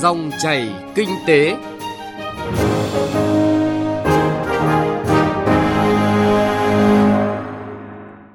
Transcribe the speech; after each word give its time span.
Dòng 0.00 0.30
chảy 0.38 0.74
kinh 0.94 1.08
tế. 1.26 1.56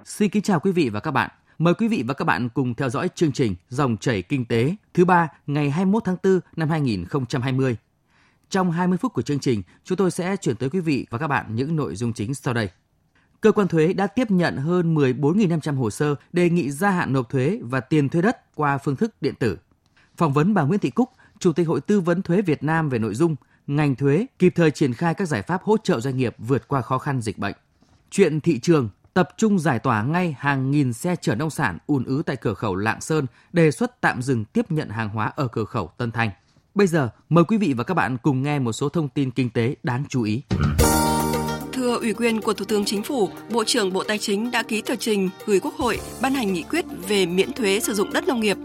Xin 0.06 0.30
kính 0.30 0.44
chào 0.44 0.60
quý 0.60 0.72
vị 0.72 0.90
và 0.90 1.00
các 1.00 1.12
bạn. 1.12 1.30
Mời 1.58 1.74
quý 1.74 1.88
vị 1.88 2.04
và 2.08 2.14
các 2.14 2.26
bạn 2.26 2.50
cùng 2.50 2.76
theo 2.76 2.90
dõi 2.90 3.10
chương 3.16 3.32
trình 3.32 3.56
Dòng 3.70 3.98
chảy 3.98 4.22
kinh 4.22 4.46
tế 4.46 4.76
thứ 4.94 5.06
ba 5.06 5.28
ngày 5.48 5.70
21 5.70 6.04
tháng 6.06 6.16
4 6.24 6.40
năm 6.56 6.70
2020. 6.70 7.78
Trong 8.50 8.72
20 8.72 8.98
phút 8.98 9.14
của 9.14 9.22
chương 9.22 9.40
trình, 9.40 9.64
chúng 9.84 9.98
tôi 9.98 10.12
sẽ 10.12 10.36
chuyển 10.36 10.56
tới 10.56 10.70
quý 10.70 10.80
vị 10.80 11.08
và 11.10 11.18
các 11.18 11.28
bạn 11.28 11.56
những 11.56 11.76
nội 11.76 11.96
dung 11.96 12.14
chính 12.14 12.34
sau 12.36 12.54
đây. 12.54 12.70
Cơ 13.42 13.52
quan 13.52 13.68
thuế 13.68 13.94
đã 13.94 14.08
tiếp 14.08 14.32
nhận 14.32 14.58
hơn 14.58 14.96
14.500 14.96 15.76
hồ 15.76 15.90
sơ 15.90 16.16
đề 16.34 16.50
nghị 16.50 16.72
gia 16.72 16.90
hạn 16.90 17.14
nộp 17.14 17.30
thuế 17.30 17.60
và 17.62 17.80
tiền 17.80 18.10
thuê 18.10 18.22
đất 18.22 18.56
qua 18.56 18.78
phương 18.78 18.96
thức 18.96 19.16
điện 19.22 19.36
tử. 19.40 19.58
Phỏng 20.18 20.34
vấn 20.34 20.54
bà 20.54 20.62
Nguyễn 20.62 20.80
Thị 20.80 20.90
Cúc, 20.90 21.10
Chủ 21.42 21.54
tịch 21.54 21.68
Hội 21.68 21.82
Tư 21.82 22.00
vấn 22.00 22.22
Thuế 22.22 22.42
Việt 22.42 22.64
Nam 22.64 22.90
về 22.90 23.00
nội 23.00 23.16
dung 23.16 23.36
ngành 23.68 23.96
thuế 23.96 24.26
kịp 24.40 24.54
thời 24.56 24.72
triển 24.72 24.94
khai 24.94 25.14
các 25.14 25.28
giải 25.28 25.42
pháp 25.42 25.64
hỗ 25.64 25.78
trợ 25.78 26.00
doanh 26.00 26.18
nghiệp 26.18 26.36
vượt 26.38 26.68
qua 26.68 26.82
khó 26.82 26.98
khăn 26.98 27.22
dịch 27.22 27.38
bệnh. 27.38 27.56
Chuyện 28.12 28.42
thị 28.42 28.60
trường 28.60 28.90
tập 29.14 29.30
trung 29.38 29.60
giải 29.60 29.80
tỏa 29.80 30.04
ngay 30.04 30.36
hàng 30.40 30.72
nghìn 30.72 30.94
xe 30.94 31.16
chở 31.22 31.36
nông 31.36 31.50
sản 31.50 31.78
ùn 31.88 32.04
ứ 32.04 32.24
tại 32.26 32.36
cửa 32.36 32.54
khẩu 32.54 32.76
Lạng 32.76 33.02
Sơn, 33.02 33.26
đề 33.54 33.72
xuất 33.72 34.02
tạm 34.02 34.22
dừng 34.22 34.46
tiếp 34.46 34.72
nhận 34.72 34.90
hàng 34.90 35.10
hóa 35.10 35.32
ở 35.36 35.48
cửa 35.48 35.64
khẩu 35.66 35.92
Tân 35.98 36.12
Thanh. 36.12 36.30
Bây 36.76 36.88
giờ, 36.88 37.10
mời 37.30 37.44
quý 37.44 37.58
vị 37.58 37.74
và 37.78 37.84
các 37.84 37.94
bạn 37.94 38.18
cùng 38.18 38.44
nghe 38.44 38.60
một 38.60 38.72
số 38.72 38.90
thông 38.90 39.10
tin 39.10 39.32
kinh 39.32 39.50
tế 39.50 39.76
đáng 39.84 40.04
chú 40.10 40.24
ý. 40.24 40.42
Thưa 41.74 41.98
ủy 41.98 42.14
quyền 42.14 42.42
của 42.42 42.54
Thủ 42.54 42.66
tướng 42.66 42.86
Chính 42.86 43.04
phủ, 43.04 43.30
Bộ 43.52 43.64
trưởng 43.64 43.94
Bộ 43.94 44.04
Tài 44.04 44.18
chính 44.18 44.52
đã 44.52 44.64
ký 44.64 44.82
tờ 44.82 44.96
trình 44.96 45.30
gửi 45.46 45.60
Quốc 45.60 45.74
hội 45.74 46.00
ban 46.22 46.34
hành 46.34 46.54
nghị 46.54 46.64
quyết 46.64 46.86
về 47.08 47.26
miễn 47.26 47.54
thuế 47.54 47.80
sử 47.80 47.94
dụng 47.94 48.14
đất 48.14 48.28
nông 48.28 48.40
nghiệp 48.40 48.58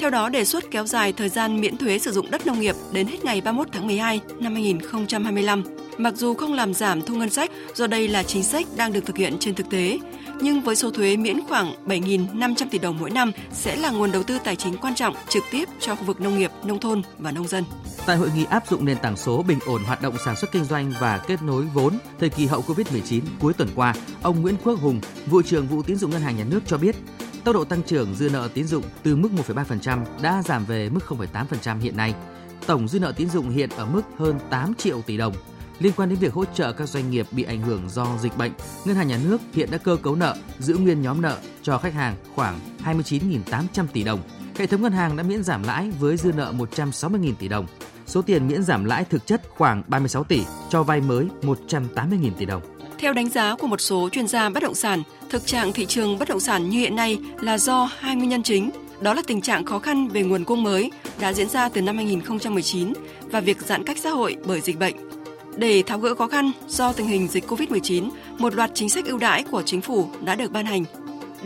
theo 0.00 0.10
đó, 0.10 0.28
đề 0.28 0.44
xuất 0.44 0.64
kéo 0.70 0.86
dài 0.86 1.12
thời 1.12 1.28
gian 1.28 1.60
miễn 1.60 1.76
thuế 1.76 1.98
sử 1.98 2.12
dụng 2.12 2.30
đất 2.30 2.46
nông 2.46 2.60
nghiệp 2.60 2.76
đến 2.92 3.06
hết 3.06 3.24
ngày 3.24 3.40
31 3.40 3.68
tháng 3.72 3.86
12 3.86 4.20
năm 4.38 4.54
2025. 4.54 5.64
Mặc 5.98 6.14
dù 6.16 6.34
không 6.34 6.52
làm 6.52 6.74
giảm 6.74 7.02
thu 7.02 7.14
ngân 7.14 7.30
sách 7.30 7.50
do 7.74 7.86
đây 7.86 8.08
là 8.08 8.22
chính 8.22 8.42
sách 8.42 8.66
đang 8.76 8.92
được 8.92 9.06
thực 9.06 9.16
hiện 9.16 9.36
trên 9.40 9.54
thực 9.54 9.70
tế, 9.70 9.98
nhưng 10.40 10.60
với 10.60 10.76
số 10.76 10.90
thuế 10.90 11.16
miễn 11.16 11.40
khoảng 11.48 11.74
7.500 11.86 12.54
tỷ 12.70 12.78
đồng 12.78 12.98
mỗi 13.00 13.10
năm 13.10 13.32
sẽ 13.52 13.76
là 13.76 13.90
nguồn 13.90 14.12
đầu 14.12 14.22
tư 14.22 14.38
tài 14.44 14.56
chính 14.56 14.76
quan 14.76 14.94
trọng 14.94 15.14
trực 15.28 15.42
tiếp 15.50 15.68
cho 15.80 15.94
khu 15.94 16.04
vực 16.04 16.20
nông 16.20 16.38
nghiệp, 16.38 16.50
nông 16.64 16.80
thôn 16.80 17.02
và 17.18 17.32
nông 17.32 17.48
dân. 17.48 17.64
Tại 18.06 18.16
hội 18.16 18.30
nghị 18.36 18.44
áp 18.44 18.68
dụng 18.70 18.84
nền 18.84 18.98
tảng 18.98 19.16
số 19.16 19.42
bình 19.42 19.58
ổn 19.66 19.82
hoạt 19.84 20.02
động 20.02 20.14
sản 20.24 20.36
xuất 20.36 20.52
kinh 20.52 20.64
doanh 20.64 20.92
và 21.00 21.20
kết 21.26 21.42
nối 21.42 21.64
vốn 21.74 21.94
thời 22.20 22.28
kỳ 22.28 22.46
hậu 22.46 22.62
Covid-19 22.62 23.20
cuối 23.40 23.52
tuần 23.54 23.68
qua, 23.74 23.94
ông 24.22 24.42
Nguyễn 24.42 24.56
Quốc 24.64 24.80
Hùng, 24.80 25.00
vụ 25.26 25.42
trưởng 25.42 25.66
vụ 25.66 25.82
tín 25.82 25.96
dụng 25.96 26.10
ngân 26.10 26.22
hàng 26.22 26.36
nhà 26.36 26.44
nước 26.44 26.60
cho 26.66 26.78
biết, 26.78 26.96
tốc 27.44 27.54
độ 27.54 27.64
tăng 27.64 27.82
trưởng 27.82 28.14
dư 28.14 28.30
nợ 28.30 28.48
tín 28.54 28.66
dụng 28.66 28.84
từ 29.02 29.16
mức 29.16 29.28
1,3% 29.48 30.04
đã 30.22 30.42
giảm 30.42 30.64
về 30.64 30.88
mức 30.88 31.00
0,8% 31.08 31.78
hiện 31.78 31.96
nay. 31.96 32.14
Tổng 32.66 32.88
dư 32.88 33.00
nợ 33.00 33.12
tín 33.16 33.30
dụng 33.30 33.50
hiện 33.50 33.70
ở 33.76 33.86
mức 33.86 34.02
hơn 34.18 34.38
8 34.50 34.74
triệu 34.74 35.02
tỷ 35.02 35.16
đồng. 35.16 35.34
Liên 35.78 35.92
quan 35.96 36.08
đến 36.08 36.18
việc 36.18 36.32
hỗ 36.32 36.44
trợ 36.44 36.72
các 36.72 36.88
doanh 36.88 37.10
nghiệp 37.10 37.26
bị 37.30 37.42
ảnh 37.42 37.62
hưởng 37.62 37.88
do 37.88 38.06
dịch 38.20 38.36
bệnh, 38.38 38.52
Ngân 38.84 38.96
hàng 38.96 39.08
Nhà 39.08 39.18
nước 39.24 39.40
hiện 39.52 39.70
đã 39.70 39.78
cơ 39.78 39.96
cấu 40.02 40.16
nợ, 40.16 40.36
giữ 40.58 40.76
nguyên 40.76 41.02
nhóm 41.02 41.22
nợ 41.22 41.38
cho 41.62 41.78
khách 41.78 41.94
hàng 41.94 42.16
khoảng 42.34 42.60
29.800 42.84 43.86
tỷ 43.92 44.04
đồng. 44.04 44.20
Hệ 44.58 44.66
thống 44.66 44.82
ngân 44.82 44.92
hàng 44.92 45.16
đã 45.16 45.22
miễn 45.22 45.42
giảm 45.42 45.62
lãi 45.62 45.90
với 45.90 46.16
dư 46.16 46.32
nợ 46.32 46.52
160.000 46.58 47.34
tỷ 47.34 47.48
đồng. 47.48 47.66
Số 48.06 48.22
tiền 48.22 48.48
miễn 48.48 48.62
giảm 48.62 48.84
lãi 48.84 49.04
thực 49.04 49.26
chất 49.26 49.42
khoảng 49.56 49.82
36 49.86 50.24
tỷ, 50.24 50.44
cho 50.70 50.82
vay 50.82 51.00
mới 51.00 51.28
180.000 51.42 52.30
tỷ 52.38 52.44
đồng. 52.46 52.79
Theo 53.00 53.12
đánh 53.12 53.28
giá 53.28 53.54
của 53.54 53.66
một 53.66 53.80
số 53.80 54.08
chuyên 54.12 54.26
gia 54.26 54.48
bất 54.48 54.62
động 54.62 54.74
sản, 54.74 55.02
thực 55.30 55.46
trạng 55.46 55.72
thị 55.72 55.86
trường 55.86 56.18
bất 56.18 56.28
động 56.28 56.40
sản 56.40 56.70
như 56.70 56.78
hiện 56.78 56.96
nay 56.96 57.18
là 57.40 57.58
do 57.58 57.90
hai 57.98 58.16
nguyên 58.16 58.28
nhân 58.28 58.42
chính. 58.42 58.70
Đó 59.00 59.14
là 59.14 59.22
tình 59.26 59.40
trạng 59.40 59.64
khó 59.64 59.78
khăn 59.78 60.08
về 60.08 60.22
nguồn 60.22 60.44
cung 60.44 60.62
mới 60.62 60.90
đã 61.20 61.32
diễn 61.32 61.48
ra 61.48 61.68
từ 61.68 61.82
năm 61.82 61.96
2019 61.96 62.92
và 63.22 63.40
việc 63.40 63.60
giãn 63.60 63.84
cách 63.84 63.98
xã 63.98 64.10
hội 64.10 64.36
bởi 64.44 64.60
dịch 64.60 64.78
bệnh. 64.78 64.94
Để 65.56 65.82
tháo 65.82 65.98
gỡ 65.98 66.14
khó 66.14 66.26
khăn 66.26 66.50
do 66.68 66.92
tình 66.92 67.06
hình 67.06 67.28
dịch 67.28 67.48
COVID-19, 67.48 68.10
một 68.38 68.54
loạt 68.54 68.70
chính 68.74 68.88
sách 68.88 69.04
ưu 69.04 69.18
đãi 69.18 69.44
của 69.50 69.62
chính 69.62 69.80
phủ 69.80 70.10
đã 70.24 70.34
được 70.34 70.52
ban 70.52 70.66
hành. 70.66 70.84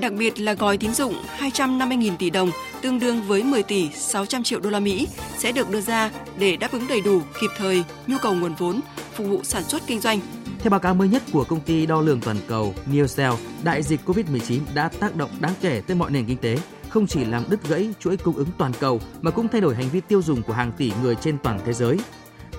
Đặc 0.00 0.12
biệt 0.12 0.40
là 0.40 0.52
gói 0.52 0.78
tín 0.78 0.94
dụng 0.94 1.14
250.000 1.38 2.16
tỷ 2.16 2.30
đồng, 2.30 2.50
tương 2.80 2.98
đương 2.98 3.22
với 3.22 3.42
10 3.42 3.62
tỷ 3.62 3.88
600 3.94 4.42
triệu 4.42 4.60
đô 4.60 4.70
la 4.70 4.80
Mỹ 4.80 5.08
sẽ 5.38 5.52
được 5.52 5.70
đưa 5.70 5.80
ra 5.80 6.10
để 6.38 6.56
đáp 6.56 6.72
ứng 6.72 6.88
đầy 6.88 7.00
đủ, 7.00 7.20
kịp 7.40 7.50
thời 7.56 7.84
nhu 8.06 8.16
cầu 8.18 8.34
nguồn 8.34 8.54
vốn 8.58 8.80
phục 9.12 9.26
vụ 9.26 9.40
sản 9.42 9.64
xuất 9.64 9.82
kinh 9.86 10.00
doanh 10.00 10.20
theo 10.64 10.70
báo 10.70 10.80
cáo 10.80 10.94
mới 10.94 11.08
nhất 11.08 11.22
của 11.32 11.44
công 11.44 11.60
ty 11.60 11.86
đo 11.86 12.00
lường 12.00 12.20
toàn 12.20 12.36
cầu 12.48 12.74
Nielsen, 12.86 13.32
đại 13.62 13.82
dịch 13.82 14.00
COVID-19 14.06 14.60
đã 14.74 14.88
tác 15.00 15.16
động 15.16 15.30
đáng 15.40 15.52
kể 15.60 15.82
tới 15.86 15.96
mọi 15.96 16.10
nền 16.10 16.26
kinh 16.26 16.38
tế, 16.38 16.58
không 16.88 17.06
chỉ 17.06 17.24
làm 17.24 17.44
đứt 17.50 17.68
gãy 17.68 17.94
chuỗi 18.00 18.16
cung 18.16 18.36
ứng 18.36 18.48
toàn 18.58 18.72
cầu 18.80 19.00
mà 19.22 19.30
cũng 19.30 19.48
thay 19.48 19.60
đổi 19.60 19.74
hành 19.74 19.88
vi 19.88 20.00
tiêu 20.00 20.22
dùng 20.22 20.42
của 20.42 20.52
hàng 20.52 20.72
tỷ 20.72 20.92
người 21.02 21.14
trên 21.14 21.38
toàn 21.42 21.60
thế 21.64 21.72
giới. 21.72 21.98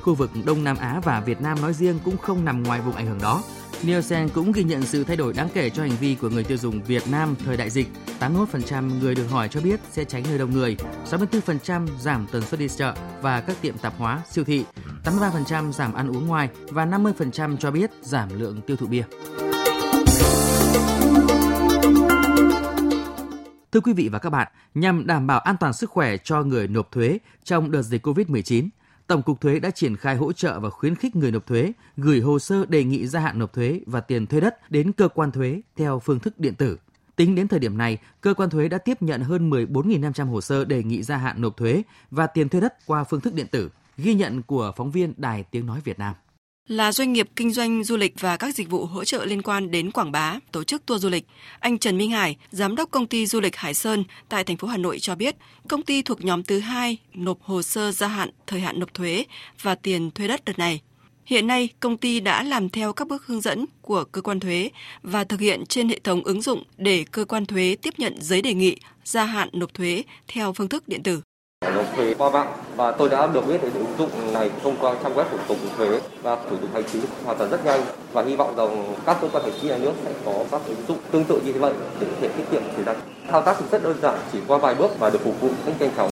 Khu 0.01 0.15
vực 0.15 0.31
Đông 0.45 0.63
Nam 0.63 0.77
Á 0.77 1.01
và 1.03 1.19
Việt 1.19 1.41
Nam 1.41 1.61
nói 1.61 1.73
riêng 1.73 1.99
cũng 2.05 2.17
không 2.17 2.45
nằm 2.45 2.63
ngoài 2.63 2.81
vùng 2.81 2.95
ảnh 2.95 3.05
hưởng 3.05 3.21
đó. 3.21 3.43
Nielsen 3.83 4.29
cũng 4.29 4.51
ghi 4.51 4.63
nhận 4.63 4.83
sự 4.83 5.03
thay 5.03 5.15
đổi 5.15 5.33
đáng 5.33 5.49
kể 5.53 5.69
cho 5.69 5.83
hành 5.83 5.95
vi 5.99 6.15
của 6.15 6.29
người 6.29 6.43
tiêu 6.43 6.57
dùng 6.57 6.83
Việt 6.83 7.03
Nam 7.11 7.35
thời 7.45 7.57
đại 7.57 7.69
dịch. 7.69 7.87
81% 8.19 8.99
người 8.99 9.15
được 9.15 9.27
hỏi 9.29 9.47
cho 9.47 9.61
biết 9.61 9.79
sẽ 9.91 10.03
tránh 10.03 10.23
nơi 10.29 10.37
đông 10.37 10.51
người, 10.51 10.77
64% 11.11 11.87
giảm 11.99 12.27
tần 12.31 12.41
suất 12.41 12.59
đi 12.59 12.67
chợ 12.67 12.95
và 13.21 13.41
các 13.41 13.57
tiệm 13.61 13.77
tạp 13.77 13.93
hóa, 13.97 14.21
siêu 14.31 14.43
thị, 14.43 14.65
83% 15.03 15.71
giảm 15.71 15.93
ăn 15.93 16.07
uống 16.07 16.27
ngoài 16.27 16.49
và 16.69 16.85
50% 16.85 17.57
cho 17.57 17.71
biết 17.71 17.91
giảm 18.01 18.39
lượng 18.39 18.61
tiêu 18.67 18.77
thụ 18.77 18.87
bia. 18.87 19.03
Thưa 23.71 23.81
quý 23.81 23.93
vị 23.93 24.09
và 24.11 24.19
các 24.19 24.29
bạn, 24.29 24.47
nhằm 24.73 25.07
đảm 25.07 25.27
bảo 25.27 25.39
an 25.39 25.55
toàn 25.59 25.73
sức 25.73 25.89
khỏe 25.89 26.17
cho 26.17 26.43
người 26.43 26.67
nộp 26.67 26.91
thuế 26.91 27.17
trong 27.43 27.71
đợt 27.71 27.81
dịch 27.81 28.07
COVID-19, 28.07 28.69
Tổng 29.07 29.21
cục 29.21 29.41
Thuế 29.41 29.59
đã 29.59 29.71
triển 29.71 29.95
khai 29.95 30.15
hỗ 30.15 30.33
trợ 30.33 30.59
và 30.59 30.69
khuyến 30.69 30.95
khích 30.95 31.15
người 31.15 31.31
nộp 31.31 31.47
thuế 31.47 31.71
gửi 31.97 32.19
hồ 32.19 32.39
sơ 32.39 32.65
đề 32.65 32.83
nghị 32.83 33.07
gia 33.07 33.19
hạn 33.19 33.39
nộp 33.39 33.53
thuế 33.53 33.81
và 33.85 34.01
tiền 34.01 34.27
thuê 34.27 34.39
đất 34.39 34.71
đến 34.71 34.91
cơ 34.91 35.07
quan 35.07 35.31
thuế 35.31 35.61
theo 35.75 35.99
phương 35.99 36.19
thức 36.19 36.39
điện 36.39 36.53
tử. 36.55 36.77
Tính 37.15 37.35
đến 37.35 37.47
thời 37.47 37.59
điểm 37.59 37.77
này, 37.77 37.97
cơ 38.21 38.33
quan 38.33 38.49
thuế 38.49 38.67
đã 38.67 38.77
tiếp 38.77 39.01
nhận 39.01 39.21
hơn 39.21 39.49
14.500 39.49 40.25
hồ 40.25 40.41
sơ 40.41 40.65
đề 40.65 40.83
nghị 40.83 41.03
gia 41.03 41.17
hạn 41.17 41.41
nộp 41.41 41.57
thuế 41.57 41.83
và 42.11 42.27
tiền 42.27 42.49
thuê 42.49 42.61
đất 42.61 42.73
qua 42.85 43.03
phương 43.03 43.21
thức 43.21 43.33
điện 43.33 43.47
tử. 43.51 43.69
Ghi 43.97 44.13
nhận 44.13 44.41
của 44.41 44.73
phóng 44.77 44.91
viên 44.91 45.13
Đài 45.17 45.43
Tiếng 45.43 45.65
Nói 45.65 45.81
Việt 45.83 45.99
Nam 45.99 46.15
là 46.67 46.91
doanh 46.91 47.13
nghiệp 47.13 47.27
kinh 47.35 47.51
doanh 47.51 47.83
du 47.83 47.97
lịch 47.97 48.19
và 48.19 48.37
các 48.37 48.55
dịch 48.55 48.69
vụ 48.69 48.85
hỗ 48.85 49.03
trợ 49.03 49.25
liên 49.25 49.41
quan 49.41 49.71
đến 49.71 49.91
quảng 49.91 50.11
bá, 50.11 50.39
tổ 50.51 50.63
chức 50.63 50.85
tour 50.85 51.01
du 51.01 51.09
lịch. 51.09 51.25
Anh 51.59 51.77
Trần 51.77 51.97
Minh 51.97 52.11
Hải, 52.11 52.37
giám 52.51 52.75
đốc 52.75 52.91
công 52.91 53.07
ty 53.07 53.25
du 53.25 53.39
lịch 53.39 53.55
Hải 53.55 53.73
Sơn 53.73 54.03
tại 54.29 54.43
thành 54.43 54.57
phố 54.57 54.67
Hà 54.67 54.77
Nội 54.77 54.99
cho 54.99 55.15
biết, 55.15 55.35
công 55.67 55.81
ty 55.81 56.01
thuộc 56.01 56.25
nhóm 56.25 56.43
thứ 56.43 56.59
hai 56.59 56.97
nộp 57.13 57.41
hồ 57.41 57.61
sơ 57.61 57.91
gia 57.91 58.07
hạn 58.07 58.29
thời 58.47 58.59
hạn 58.59 58.79
nộp 58.79 58.93
thuế 58.93 59.25
và 59.61 59.75
tiền 59.75 60.11
thuê 60.11 60.27
đất 60.27 60.45
đợt 60.45 60.59
này. 60.59 60.81
Hiện 61.25 61.47
nay, 61.47 61.69
công 61.79 61.97
ty 61.97 62.19
đã 62.19 62.43
làm 62.43 62.69
theo 62.69 62.93
các 62.93 63.07
bước 63.07 63.25
hướng 63.25 63.41
dẫn 63.41 63.65
của 63.81 64.03
cơ 64.03 64.21
quan 64.21 64.39
thuế 64.39 64.69
và 65.01 65.23
thực 65.23 65.39
hiện 65.39 65.65
trên 65.65 65.89
hệ 65.89 65.99
thống 65.99 66.23
ứng 66.23 66.41
dụng 66.41 66.63
để 66.77 67.05
cơ 67.11 67.25
quan 67.25 67.45
thuế 67.45 67.77
tiếp 67.81 67.93
nhận 67.97 68.15
giấy 68.21 68.41
đề 68.41 68.53
nghị 68.53 68.77
gia 69.03 69.25
hạn 69.25 69.49
nộp 69.53 69.73
thuế 69.73 70.03
theo 70.27 70.53
phương 70.53 70.69
thức 70.69 70.87
điện 70.87 71.03
tử 71.03 71.21
nộp 71.71 71.95
thuế 71.95 72.13
qua 72.13 72.29
mạng. 72.29 72.53
Và 72.75 72.91
tôi 72.91 73.09
đã 73.09 73.27
được 73.27 73.47
biết 73.47 73.63
đến 73.63 73.71
ứng 73.73 73.95
dụng 73.97 74.33
này 74.33 74.49
thông 74.63 74.75
qua 74.79 74.95
trang 75.03 75.15
web 75.15 75.23
của 75.31 75.37
tổng 75.47 75.57
cục 75.63 75.77
thuế 75.77 75.99
và 76.21 76.35
thủ 76.49 76.57
tục 76.57 76.69
hành 76.73 76.83
chính 76.91 77.01
hoàn 77.25 77.37
toàn 77.37 77.49
rất 77.49 77.65
nhanh. 77.65 77.81
Và 78.13 78.23
hy 78.23 78.35
vọng 78.35 78.55
rằng 78.55 78.93
các 79.05 79.17
cơ 79.21 79.27
quan 79.31 79.43
hành 79.43 79.53
chính 79.61 79.69
nhà 79.69 79.77
nước 79.77 79.93
sẽ 80.05 80.13
có 80.25 80.45
các 80.51 80.61
ứng 80.67 80.83
dụng 80.87 80.97
tương 81.11 81.23
tự 81.23 81.41
như 81.45 81.53
thế 81.53 81.59
vậy 81.59 81.73
để 81.99 82.07
có 82.07 82.15
thể 82.21 82.27
tiết 82.27 82.43
kiệm 82.51 82.61
thời 82.75 82.83
gian. 82.85 82.95
Thao 83.31 83.41
tác 83.41 83.55
thì 83.59 83.65
rất 83.71 83.83
đơn 83.83 83.97
giản 84.01 84.19
chỉ 84.33 84.39
qua 84.47 84.57
vài 84.57 84.75
bước 84.75 84.99
và 84.99 85.09
được 85.09 85.19
phục 85.23 85.41
vụ 85.41 85.49
rất 85.65 85.73
nhanh 85.79 85.91
chóng. 85.97 86.09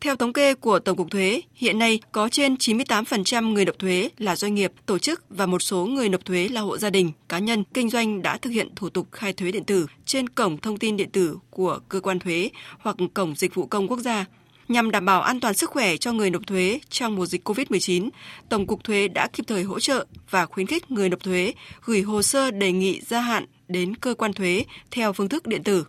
Theo 0.00 0.16
thống 0.16 0.32
kê 0.32 0.54
của 0.54 0.78
Tổng 0.78 0.96
cục 0.96 1.10
Thuế, 1.10 1.40
hiện 1.54 1.78
nay 1.78 2.00
có 2.12 2.28
trên 2.28 2.54
98% 2.54 3.52
người 3.52 3.64
nộp 3.64 3.78
thuế 3.78 4.10
là 4.18 4.36
doanh 4.36 4.54
nghiệp, 4.54 4.72
tổ 4.86 4.98
chức 4.98 5.22
và 5.30 5.46
một 5.46 5.62
số 5.62 5.86
người 5.86 6.08
nộp 6.08 6.24
thuế 6.24 6.48
là 6.48 6.60
hộ 6.60 6.78
gia 6.78 6.90
đình, 6.90 7.12
cá 7.28 7.38
nhân, 7.38 7.64
kinh 7.74 7.90
doanh 7.90 8.22
đã 8.22 8.36
thực 8.36 8.50
hiện 8.50 8.68
thủ 8.76 8.88
tục 8.88 9.06
khai 9.12 9.32
thuế 9.32 9.52
điện 9.52 9.64
tử 9.64 9.86
trên 10.04 10.28
cổng 10.28 10.58
thông 10.58 10.78
tin 10.78 10.96
điện 10.96 11.10
tử 11.12 11.38
của 11.50 11.78
cơ 11.88 12.00
quan 12.00 12.18
thuế 12.18 12.50
hoặc 12.78 12.96
cổng 13.14 13.34
dịch 13.36 13.54
vụ 13.54 13.66
công 13.66 13.88
quốc 13.88 13.98
gia. 13.98 14.24
Nhằm 14.68 14.90
đảm 14.90 15.04
bảo 15.04 15.22
an 15.22 15.40
toàn 15.40 15.54
sức 15.54 15.70
khỏe 15.70 15.96
cho 15.96 16.12
người 16.12 16.30
nộp 16.30 16.46
thuế 16.46 16.80
trong 16.90 17.16
mùa 17.16 17.26
dịch 17.26 17.48
COVID-19, 17.48 18.08
Tổng 18.48 18.66
cục 18.66 18.84
Thuế 18.84 19.08
đã 19.08 19.28
kịp 19.32 19.44
thời 19.46 19.62
hỗ 19.62 19.80
trợ 19.80 20.06
và 20.30 20.46
khuyến 20.46 20.66
khích 20.66 20.90
người 20.90 21.08
nộp 21.08 21.20
thuế 21.20 21.52
gửi 21.84 22.02
hồ 22.02 22.22
sơ 22.22 22.50
đề 22.50 22.72
nghị 22.72 23.00
gia 23.00 23.20
hạn 23.20 23.44
đến 23.68 23.96
cơ 23.96 24.14
quan 24.14 24.32
thuế 24.32 24.64
theo 24.90 25.12
phương 25.12 25.28
thức 25.28 25.46
điện 25.46 25.62
tử. 25.62 25.84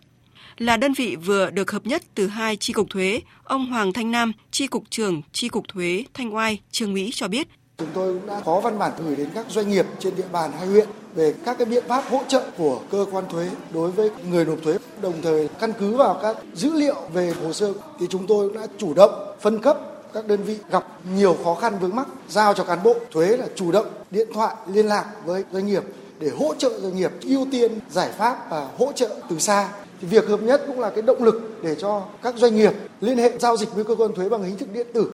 Là 0.58 0.76
đơn 0.76 0.92
vị 0.92 1.16
vừa 1.16 1.50
được 1.50 1.70
hợp 1.70 1.86
nhất 1.86 2.02
từ 2.14 2.26
hai 2.26 2.56
chi 2.56 2.72
cục 2.72 2.90
thuế, 2.90 3.20
ông 3.44 3.66
Hoàng 3.66 3.92
Thanh 3.92 4.10
Nam, 4.10 4.32
chi 4.50 4.66
cục 4.66 4.84
trưởng 4.90 5.22
chi 5.32 5.48
cục 5.48 5.68
thuế 5.68 6.04
Thanh 6.14 6.34
Oai, 6.34 6.60
Trương 6.70 6.94
Mỹ 6.94 7.10
cho 7.14 7.28
biết 7.28 7.48
Chúng 7.80 7.88
tôi 7.94 8.12
cũng 8.12 8.26
đã 8.26 8.40
có 8.44 8.60
văn 8.60 8.78
bản 8.78 8.92
gửi 9.04 9.16
đến 9.16 9.28
các 9.34 9.46
doanh 9.48 9.70
nghiệp 9.70 9.86
trên 9.98 10.16
địa 10.16 10.28
bàn 10.32 10.52
hai 10.58 10.66
huyện 10.66 10.88
về 11.14 11.34
các 11.44 11.58
cái 11.58 11.64
biện 11.64 11.84
pháp 11.88 12.04
hỗ 12.10 12.20
trợ 12.28 12.42
của 12.58 12.80
cơ 12.90 13.06
quan 13.12 13.24
thuế 13.28 13.48
đối 13.74 13.90
với 13.90 14.10
người 14.30 14.44
nộp 14.44 14.58
thuế. 14.64 14.78
Đồng 15.02 15.22
thời 15.22 15.48
căn 15.60 15.72
cứ 15.78 15.96
vào 15.96 16.18
các 16.22 16.36
dữ 16.54 16.72
liệu 16.72 16.96
về 17.12 17.32
hồ 17.44 17.52
sơ 17.52 17.72
thì 18.00 18.06
chúng 18.10 18.26
tôi 18.26 18.48
cũng 18.48 18.58
đã 18.58 18.66
chủ 18.78 18.94
động 18.94 19.36
phân 19.40 19.58
cấp 19.62 19.78
các 20.14 20.26
đơn 20.26 20.42
vị 20.42 20.58
gặp 20.70 20.86
nhiều 21.14 21.36
khó 21.44 21.54
khăn 21.54 21.78
vướng 21.80 21.96
mắc, 21.96 22.08
giao 22.28 22.54
cho 22.54 22.64
cán 22.64 22.78
bộ 22.82 22.94
thuế 23.10 23.36
là 23.36 23.46
chủ 23.54 23.72
động 23.72 23.86
điện 24.10 24.28
thoại 24.34 24.54
liên 24.66 24.86
lạc 24.86 25.06
với 25.24 25.44
doanh 25.52 25.66
nghiệp 25.66 25.82
để 26.18 26.30
hỗ 26.38 26.54
trợ 26.54 26.80
doanh 26.80 26.96
nghiệp 26.96 27.12
ưu 27.22 27.46
tiên 27.50 27.72
giải 27.90 28.10
pháp 28.18 28.50
và 28.50 28.68
hỗ 28.78 28.92
trợ 28.92 29.08
từ 29.30 29.38
xa 29.38 29.68
thì 30.00 30.08
việc 30.08 30.28
hợp 30.28 30.42
nhất 30.42 30.64
cũng 30.66 30.80
là 30.80 30.90
cái 30.90 31.02
động 31.02 31.24
lực 31.24 31.42
để 31.62 31.74
cho 31.74 32.02
các 32.22 32.34
doanh 32.36 32.56
nghiệp 32.56 32.72
liên 33.00 33.18
hệ 33.18 33.38
giao 33.38 33.56
dịch 33.56 33.74
với 33.74 33.84
cơ 33.84 33.94
quan 33.94 34.14
thuế 34.14 34.28
bằng 34.28 34.42
hình 34.42 34.56
thức 34.56 34.68
điện 34.72 34.86
tử 34.94 35.10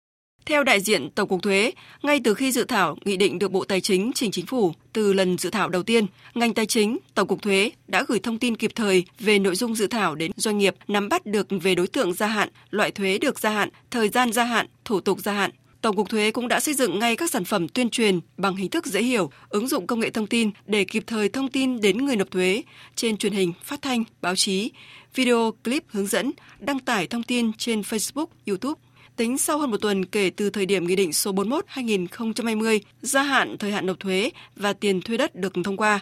theo 0.45 0.63
đại 0.63 0.81
diện 0.81 1.09
Tổng 1.09 1.29
cục 1.29 1.43
Thuế, 1.43 1.71
ngay 2.03 2.19
từ 2.23 2.33
khi 2.33 2.51
dự 2.51 2.63
thảo 2.63 2.97
nghị 3.05 3.17
định 3.17 3.39
được 3.39 3.51
Bộ 3.51 3.65
Tài 3.65 3.81
chính 3.81 4.11
trình 4.15 4.31
chính 4.31 4.45
phủ 4.45 4.73
từ 4.93 5.13
lần 5.13 5.37
dự 5.37 5.49
thảo 5.49 5.69
đầu 5.69 5.83
tiên, 5.83 6.05
ngành 6.35 6.53
tài 6.53 6.65
chính, 6.65 6.97
Tổng 7.15 7.27
cục 7.27 7.41
Thuế 7.41 7.71
đã 7.87 8.03
gửi 8.07 8.19
thông 8.19 8.39
tin 8.39 8.55
kịp 8.55 8.71
thời 8.75 9.05
về 9.19 9.39
nội 9.39 9.55
dung 9.55 9.75
dự 9.75 9.87
thảo 9.87 10.15
đến 10.15 10.31
doanh 10.35 10.57
nghiệp 10.57 10.75
nắm 10.87 11.09
bắt 11.09 11.25
được 11.25 11.47
về 11.61 11.75
đối 11.75 11.87
tượng 11.87 12.13
gia 12.13 12.27
hạn, 12.27 12.49
loại 12.69 12.91
thuế 12.91 13.17
được 13.17 13.39
gia 13.39 13.49
hạn, 13.49 13.69
thời 13.91 14.09
gian 14.09 14.31
gia 14.33 14.43
hạn, 14.43 14.67
thủ 14.85 14.99
tục 14.99 15.19
gia 15.19 15.33
hạn. 15.33 15.51
Tổng 15.81 15.95
cục 15.95 16.09
Thuế 16.09 16.31
cũng 16.31 16.47
đã 16.47 16.59
xây 16.59 16.73
dựng 16.73 16.99
ngay 16.99 17.15
các 17.15 17.31
sản 17.31 17.43
phẩm 17.43 17.67
tuyên 17.67 17.89
truyền 17.89 18.19
bằng 18.37 18.55
hình 18.55 18.69
thức 18.69 18.85
dễ 18.85 19.01
hiểu, 19.01 19.29
ứng 19.49 19.67
dụng 19.67 19.87
công 19.87 19.99
nghệ 19.99 20.09
thông 20.09 20.27
tin 20.27 20.51
để 20.65 20.83
kịp 20.83 21.03
thời 21.07 21.29
thông 21.29 21.49
tin 21.49 21.81
đến 21.81 22.05
người 22.05 22.15
nộp 22.15 22.31
thuế 22.31 22.63
trên 22.95 23.17
truyền 23.17 23.33
hình, 23.33 23.53
phát 23.63 23.81
thanh, 23.81 24.03
báo 24.21 24.35
chí, 24.35 24.71
video 25.15 25.53
clip 25.63 25.83
hướng 25.87 26.07
dẫn, 26.07 26.31
đăng 26.59 26.79
tải 26.79 27.07
thông 27.07 27.23
tin 27.23 27.51
trên 27.53 27.81
Facebook, 27.81 28.27
YouTube. 28.47 28.84
Tính 29.15 29.37
sau 29.37 29.57
hơn 29.57 29.71
một 29.71 29.77
tuần 29.81 30.05
kể 30.05 30.29
từ 30.29 30.49
thời 30.49 30.65
điểm 30.65 30.87
Nghị 30.87 30.95
định 30.95 31.13
số 31.13 31.31
41-2020 31.31 32.79
gia 33.01 33.23
hạn 33.23 33.57
thời 33.57 33.71
hạn 33.71 33.85
nộp 33.85 33.99
thuế 33.99 34.31
và 34.55 34.73
tiền 34.73 35.01
thuê 35.01 35.17
đất 35.17 35.35
được 35.35 35.53
thông 35.63 35.77
qua, 35.77 35.99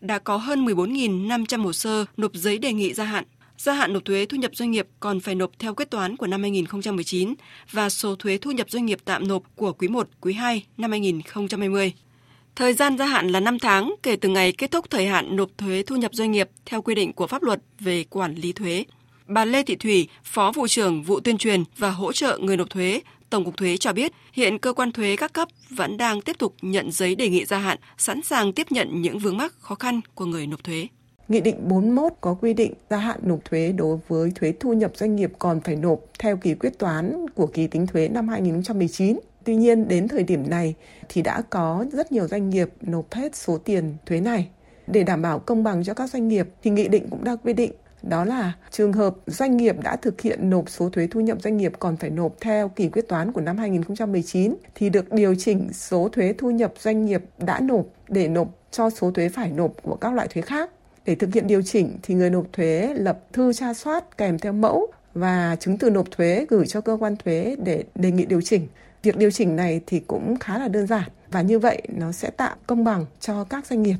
đã 0.00 0.18
có 0.18 0.36
hơn 0.36 0.64
14.500 0.64 1.62
hồ 1.62 1.72
sơ 1.72 2.04
nộp 2.16 2.34
giấy 2.34 2.58
đề 2.58 2.72
nghị 2.72 2.94
gia 2.94 3.04
hạn. 3.04 3.24
Gia 3.58 3.72
hạn 3.72 3.92
nộp 3.92 4.04
thuế 4.04 4.26
thu 4.26 4.36
nhập 4.36 4.50
doanh 4.54 4.70
nghiệp 4.70 4.86
còn 5.00 5.20
phải 5.20 5.34
nộp 5.34 5.50
theo 5.58 5.74
quyết 5.74 5.90
toán 5.90 6.16
của 6.16 6.26
năm 6.26 6.42
2019 6.42 7.34
và 7.72 7.90
số 7.90 8.14
thuế 8.16 8.38
thu 8.38 8.50
nhập 8.50 8.70
doanh 8.70 8.86
nghiệp 8.86 8.98
tạm 9.04 9.28
nộp 9.28 9.42
của 9.56 9.72
quý 9.72 9.88
1, 9.88 10.08
quý 10.20 10.32
2 10.32 10.66
năm 10.76 10.90
2020. 10.90 11.92
Thời 12.56 12.72
gian 12.72 12.98
gia 12.98 13.06
hạn 13.06 13.28
là 13.28 13.40
5 13.40 13.58
tháng 13.58 13.94
kể 14.02 14.16
từ 14.16 14.28
ngày 14.28 14.52
kết 14.52 14.70
thúc 14.70 14.90
thời 14.90 15.06
hạn 15.06 15.36
nộp 15.36 15.50
thuế 15.58 15.82
thu 15.86 15.96
nhập 15.96 16.14
doanh 16.14 16.32
nghiệp 16.32 16.48
theo 16.66 16.82
quy 16.82 16.94
định 16.94 17.12
của 17.12 17.26
pháp 17.26 17.42
luật 17.42 17.62
về 17.80 18.04
quản 18.04 18.34
lý 18.34 18.52
thuế. 18.52 18.84
Bà 19.26 19.44
Lê 19.44 19.62
Thị 19.62 19.76
Thủy, 19.76 20.08
Phó 20.24 20.52
vụ 20.54 20.66
trưởng 20.68 21.02
vụ 21.02 21.20
tuyên 21.20 21.38
truyền 21.38 21.64
và 21.78 21.90
hỗ 21.90 22.12
trợ 22.12 22.38
người 22.42 22.56
nộp 22.56 22.70
thuế, 22.70 23.00
Tổng 23.30 23.44
cục 23.44 23.56
Thuế 23.56 23.76
cho 23.76 23.92
biết, 23.92 24.12
hiện 24.32 24.58
cơ 24.58 24.72
quan 24.72 24.92
thuế 24.92 25.16
các 25.16 25.32
cấp 25.32 25.48
vẫn 25.70 25.96
đang 25.96 26.20
tiếp 26.20 26.38
tục 26.38 26.54
nhận 26.62 26.92
giấy 26.92 27.14
đề 27.14 27.28
nghị 27.28 27.44
gia 27.44 27.58
hạn, 27.58 27.78
sẵn 27.98 28.22
sàng 28.22 28.52
tiếp 28.52 28.66
nhận 28.70 29.02
những 29.02 29.18
vướng 29.18 29.36
mắc 29.36 29.54
khó 29.60 29.74
khăn 29.74 30.00
của 30.14 30.24
người 30.24 30.46
nộp 30.46 30.64
thuế. 30.64 30.86
Nghị 31.28 31.40
định 31.40 31.68
41 31.68 32.12
có 32.20 32.34
quy 32.34 32.54
định 32.54 32.72
gia 32.90 32.96
hạn 32.96 33.20
nộp 33.22 33.44
thuế 33.44 33.72
đối 33.72 33.98
với 34.08 34.30
thuế 34.34 34.52
thu 34.60 34.72
nhập 34.72 34.92
doanh 34.94 35.16
nghiệp 35.16 35.32
còn 35.38 35.60
phải 35.60 35.76
nộp 35.76 36.00
theo 36.18 36.36
kỳ 36.36 36.54
quyết 36.54 36.78
toán 36.78 37.26
của 37.34 37.46
kỳ 37.46 37.66
tính 37.66 37.86
thuế 37.86 38.08
năm 38.08 38.28
2019. 38.28 39.18
Tuy 39.44 39.56
nhiên 39.56 39.88
đến 39.88 40.08
thời 40.08 40.22
điểm 40.22 40.50
này 40.50 40.74
thì 41.08 41.22
đã 41.22 41.42
có 41.50 41.84
rất 41.92 42.12
nhiều 42.12 42.28
doanh 42.28 42.50
nghiệp 42.50 42.68
nộp 42.80 43.14
hết 43.14 43.36
số 43.36 43.58
tiền 43.58 43.94
thuế 44.06 44.20
này. 44.20 44.48
Để 44.86 45.02
đảm 45.02 45.22
bảo 45.22 45.38
công 45.38 45.64
bằng 45.64 45.84
cho 45.84 45.94
các 45.94 46.10
doanh 46.10 46.28
nghiệp 46.28 46.46
thì 46.62 46.70
nghị 46.70 46.88
định 46.88 47.06
cũng 47.10 47.24
đã 47.24 47.36
quy 47.36 47.52
định 47.52 47.72
đó 48.08 48.24
là 48.24 48.52
trường 48.70 48.92
hợp 48.92 49.14
doanh 49.26 49.56
nghiệp 49.56 49.76
đã 49.82 49.96
thực 49.96 50.20
hiện 50.20 50.50
nộp 50.50 50.70
số 50.70 50.88
thuế 50.88 51.06
thu 51.06 51.20
nhập 51.20 51.42
doanh 51.42 51.56
nghiệp 51.56 51.72
còn 51.78 51.96
phải 51.96 52.10
nộp 52.10 52.40
theo 52.40 52.68
kỳ 52.68 52.88
quyết 52.88 53.08
toán 53.08 53.32
của 53.32 53.40
năm 53.40 53.58
2019 53.58 54.54
thì 54.74 54.90
được 54.90 55.12
điều 55.12 55.34
chỉnh 55.34 55.68
số 55.72 56.08
thuế 56.08 56.34
thu 56.38 56.50
nhập 56.50 56.72
doanh 56.78 57.06
nghiệp 57.06 57.22
đã 57.38 57.60
nộp 57.60 57.86
để 58.08 58.28
nộp 58.28 58.48
cho 58.70 58.90
số 58.90 59.10
thuế 59.10 59.28
phải 59.28 59.50
nộp 59.50 59.72
của 59.82 59.96
các 59.96 60.14
loại 60.14 60.28
thuế 60.28 60.42
khác. 60.42 60.70
Để 61.04 61.14
thực 61.14 61.34
hiện 61.34 61.46
điều 61.46 61.62
chỉnh 61.62 61.98
thì 62.02 62.14
người 62.14 62.30
nộp 62.30 62.52
thuế 62.52 62.94
lập 62.96 63.18
thư 63.32 63.52
tra 63.52 63.74
soát 63.74 64.18
kèm 64.18 64.38
theo 64.38 64.52
mẫu 64.52 64.86
và 65.14 65.56
chứng 65.60 65.78
từ 65.78 65.90
nộp 65.90 66.10
thuế 66.10 66.46
gửi 66.48 66.66
cho 66.66 66.80
cơ 66.80 66.96
quan 67.00 67.16
thuế 67.16 67.56
để 67.64 67.84
đề 67.94 68.10
nghị 68.10 68.24
điều 68.24 68.40
chỉnh. 68.40 68.68
Việc 69.02 69.16
điều 69.16 69.30
chỉnh 69.30 69.56
này 69.56 69.80
thì 69.86 70.00
cũng 70.00 70.36
khá 70.38 70.58
là 70.58 70.68
đơn 70.68 70.86
giản 70.86 71.10
và 71.30 71.42
như 71.42 71.58
vậy 71.58 71.82
nó 71.88 72.12
sẽ 72.12 72.30
tạo 72.30 72.56
công 72.66 72.84
bằng 72.84 73.06
cho 73.20 73.44
các 73.44 73.66
doanh 73.66 73.82
nghiệp. 73.82 73.96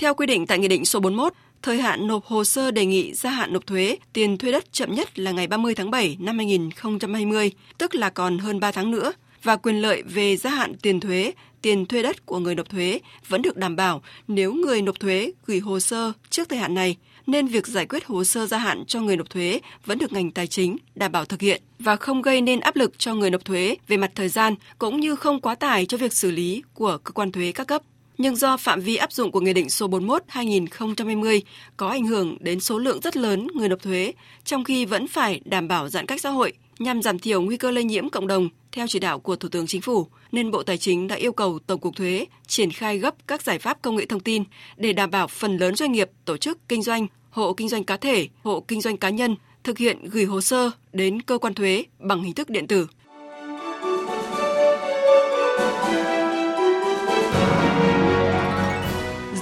Theo 0.00 0.14
quy 0.14 0.26
định 0.26 0.46
tại 0.46 0.58
Nghị 0.58 0.68
định 0.68 0.84
số 0.84 1.00
41, 1.00 1.32
thời 1.62 1.80
hạn 1.80 2.06
nộp 2.06 2.24
hồ 2.24 2.44
sơ 2.44 2.70
đề 2.70 2.86
nghị 2.86 3.14
gia 3.14 3.30
hạn 3.30 3.52
nộp 3.52 3.66
thuế 3.66 3.98
tiền 4.12 4.38
thuê 4.38 4.52
đất 4.52 4.72
chậm 4.72 4.94
nhất 4.94 5.18
là 5.18 5.30
ngày 5.30 5.46
30 5.46 5.74
tháng 5.74 5.90
7 5.90 6.16
năm 6.20 6.36
2020, 6.36 7.52
tức 7.78 7.94
là 7.94 8.10
còn 8.10 8.38
hơn 8.38 8.60
3 8.60 8.72
tháng 8.72 8.90
nữa 8.90 9.12
và 9.42 9.56
quyền 9.56 9.82
lợi 9.82 10.02
về 10.02 10.36
gia 10.36 10.50
hạn 10.50 10.74
tiền 10.82 11.00
thuế, 11.00 11.32
tiền 11.62 11.86
thuê 11.86 12.02
đất 12.02 12.26
của 12.26 12.38
người 12.38 12.54
nộp 12.54 12.68
thuế 12.68 13.00
vẫn 13.28 13.42
được 13.42 13.56
đảm 13.56 13.76
bảo 13.76 14.02
nếu 14.28 14.52
người 14.52 14.82
nộp 14.82 15.00
thuế 15.00 15.32
gửi 15.46 15.58
hồ 15.58 15.80
sơ 15.80 16.12
trước 16.30 16.48
thời 16.48 16.58
hạn 16.58 16.74
này, 16.74 16.96
nên 17.26 17.46
việc 17.46 17.66
giải 17.66 17.86
quyết 17.86 18.06
hồ 18.06 18.24
sơ 18.24 18.46
gia 18.46 18.58
hạn 18.58 18.84
cho 18.86 19.00
người 19.00 19.16
nộp 19.16 19.30
thuế 19.30 19.60
vẫn 19.86 19.98
được 19.98 20.12
ngành 20.12 20.30
tài 20.30 20.46
chính 20.46 20.76
đảm 20.94 21.12
bảo 21.12 21.24
thực 21.24 21.40
hiện 21.40 21.62
và 21.78 21.96
không 21.96 22.22
gây 22.22 22.40
nên 22.40 22.60
áp 22.60 22.76
lực 22.76 22.98
cho 22.98 23.14
người 23.14 23.30
nộp 23.30 23.44
thuế 23.44 23.76
về 23.88 23.96
mặt 23.96 24.10
thời 24.14 24.28
gian 24.28 24.54
cũng 24.78 25.00
như 25.00 25.16
không 25.16 25.40
quá 25.40 25.54
tải 25.54 25.86
cho 25.86 25.96
việc 25.96 26.12
xử 26.12 26.30
lý 26.30 26.62
của 26.74 26.98
cơ 27.04 27.12
quan 27.12 27.32
thuế 27.32 27.52
các 27.52 27.66
cấp 27.66 27.82
nhưng 28.20 28.36
do 28.36 28.56
phạm 28.56 28.80
vi 28.80 28.96
áp 28.96 29.12
dụng 29.12 29.30
của 29.30 29.40
Nghị 29.40 29.52
định 29.52 29.70
số 29.70 29.88
41-2020 29.88 31.40
có 31.76 31.88
ảnh 31.88 32.06
hưởng 32.06 32.36
đến 32.40 32.60
số 32.60 32.78
lượng 32.78 33.00
rất 33.00 33.16
lớn 33.16 33.46
người 33.54 33.68
nộp 33.68 33.82
thuế, 33.82 34.12
trong 34.44 34.64
khi 34.64 34.84
vẫn 34.84 35.08
phải 35.08 35.40
đảm 35.44 35.68
bảo 35.68 35.88
giãn 35.88 36.06
cách 36.06 36.20
xã 36.20 36.30
hội 36.30 36.52
nhằm 36.78 37.02
giảm 37.02 37.18
thiểu 37.18 37.42
nguy 37.42 37.56
cơ 37.56 37.70
lây 37.70 37.84
nhiễm 37.84 38.10
cộng 38.10 38.26
đồng 38.26 38.48
theo 38.72 38.86
chỉ 38.86 38.98
đạo 38.98 39.20
của 39.20 39.36
Thủ 39.36 39.48
tướng 39.48 39.66
Chính 39.66 39.80
phủ, 39.80 40.06
nên 40.32 40.50
Bộ 40.50 40.62
Tài 40.62 40.78
chính 40.78 41.08
đã 41.08 41.16
yêu 41.16 41.32
cầu 41.32 41.58
Tổng 41.66 41.80
cục 41.80 41.96
Thuế 41.96 42.26
triển 42.46 42.70
khai 42.70 42.98
gấp 42.98 43.14
các 43.26 43.42
giải 43.42 43.58
pháp 43.58 43.82
công 43.82 43.96
nghệ 43.96 44.06
thông 44.06 44.20
tin 44.20 44.44
để 44.76 44.92
đảm 44.92 45.10
bảo 45.10 45.26
phần 45.26 45.56
lớn 45.56 45.76
doanh 45.76 45.92
nghiệp, 45.92 46.10
tổ 46.24 46.36
chức 46.36 46.58
kinh 46.68 46.82
doanh, 46.82 47.06
hộ 47.30 47.52
kinh 47.52 47.68
doanh 47.68 47.84
cá 47.84 47.96
thể, 47.96 48.28
hộ 48.42 48.60
kinh 48.68 48.80
doanh 48.80 48.96
cá 48.96 49.10
nhân 49.10 49.36
thực 49.64 49.78
hiện 49.78 50.04
gửi 50.04 50.24
hồ 50.24 50.40
sơ 50.40 50.70
đến 50.92 51.22
cơ 51.22 51.38
quan 51.38 51.54
thuế 51.54 51.84
bằng 51.98 52.22
hình 52.22 52.34
thức 52.34 52.50
điện 52.50 52.66
tử. 52.66 52.86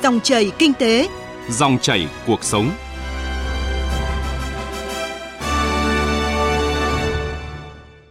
Dòng 0.08 0.20
chảy 0.20 0.52
kinh 0.58 0.72
tế, 0.74 1.08
dòng 1.50 1.78
chảy 1.78 2.08
cuộc 2.26 2.44
sống. 2.44 2.70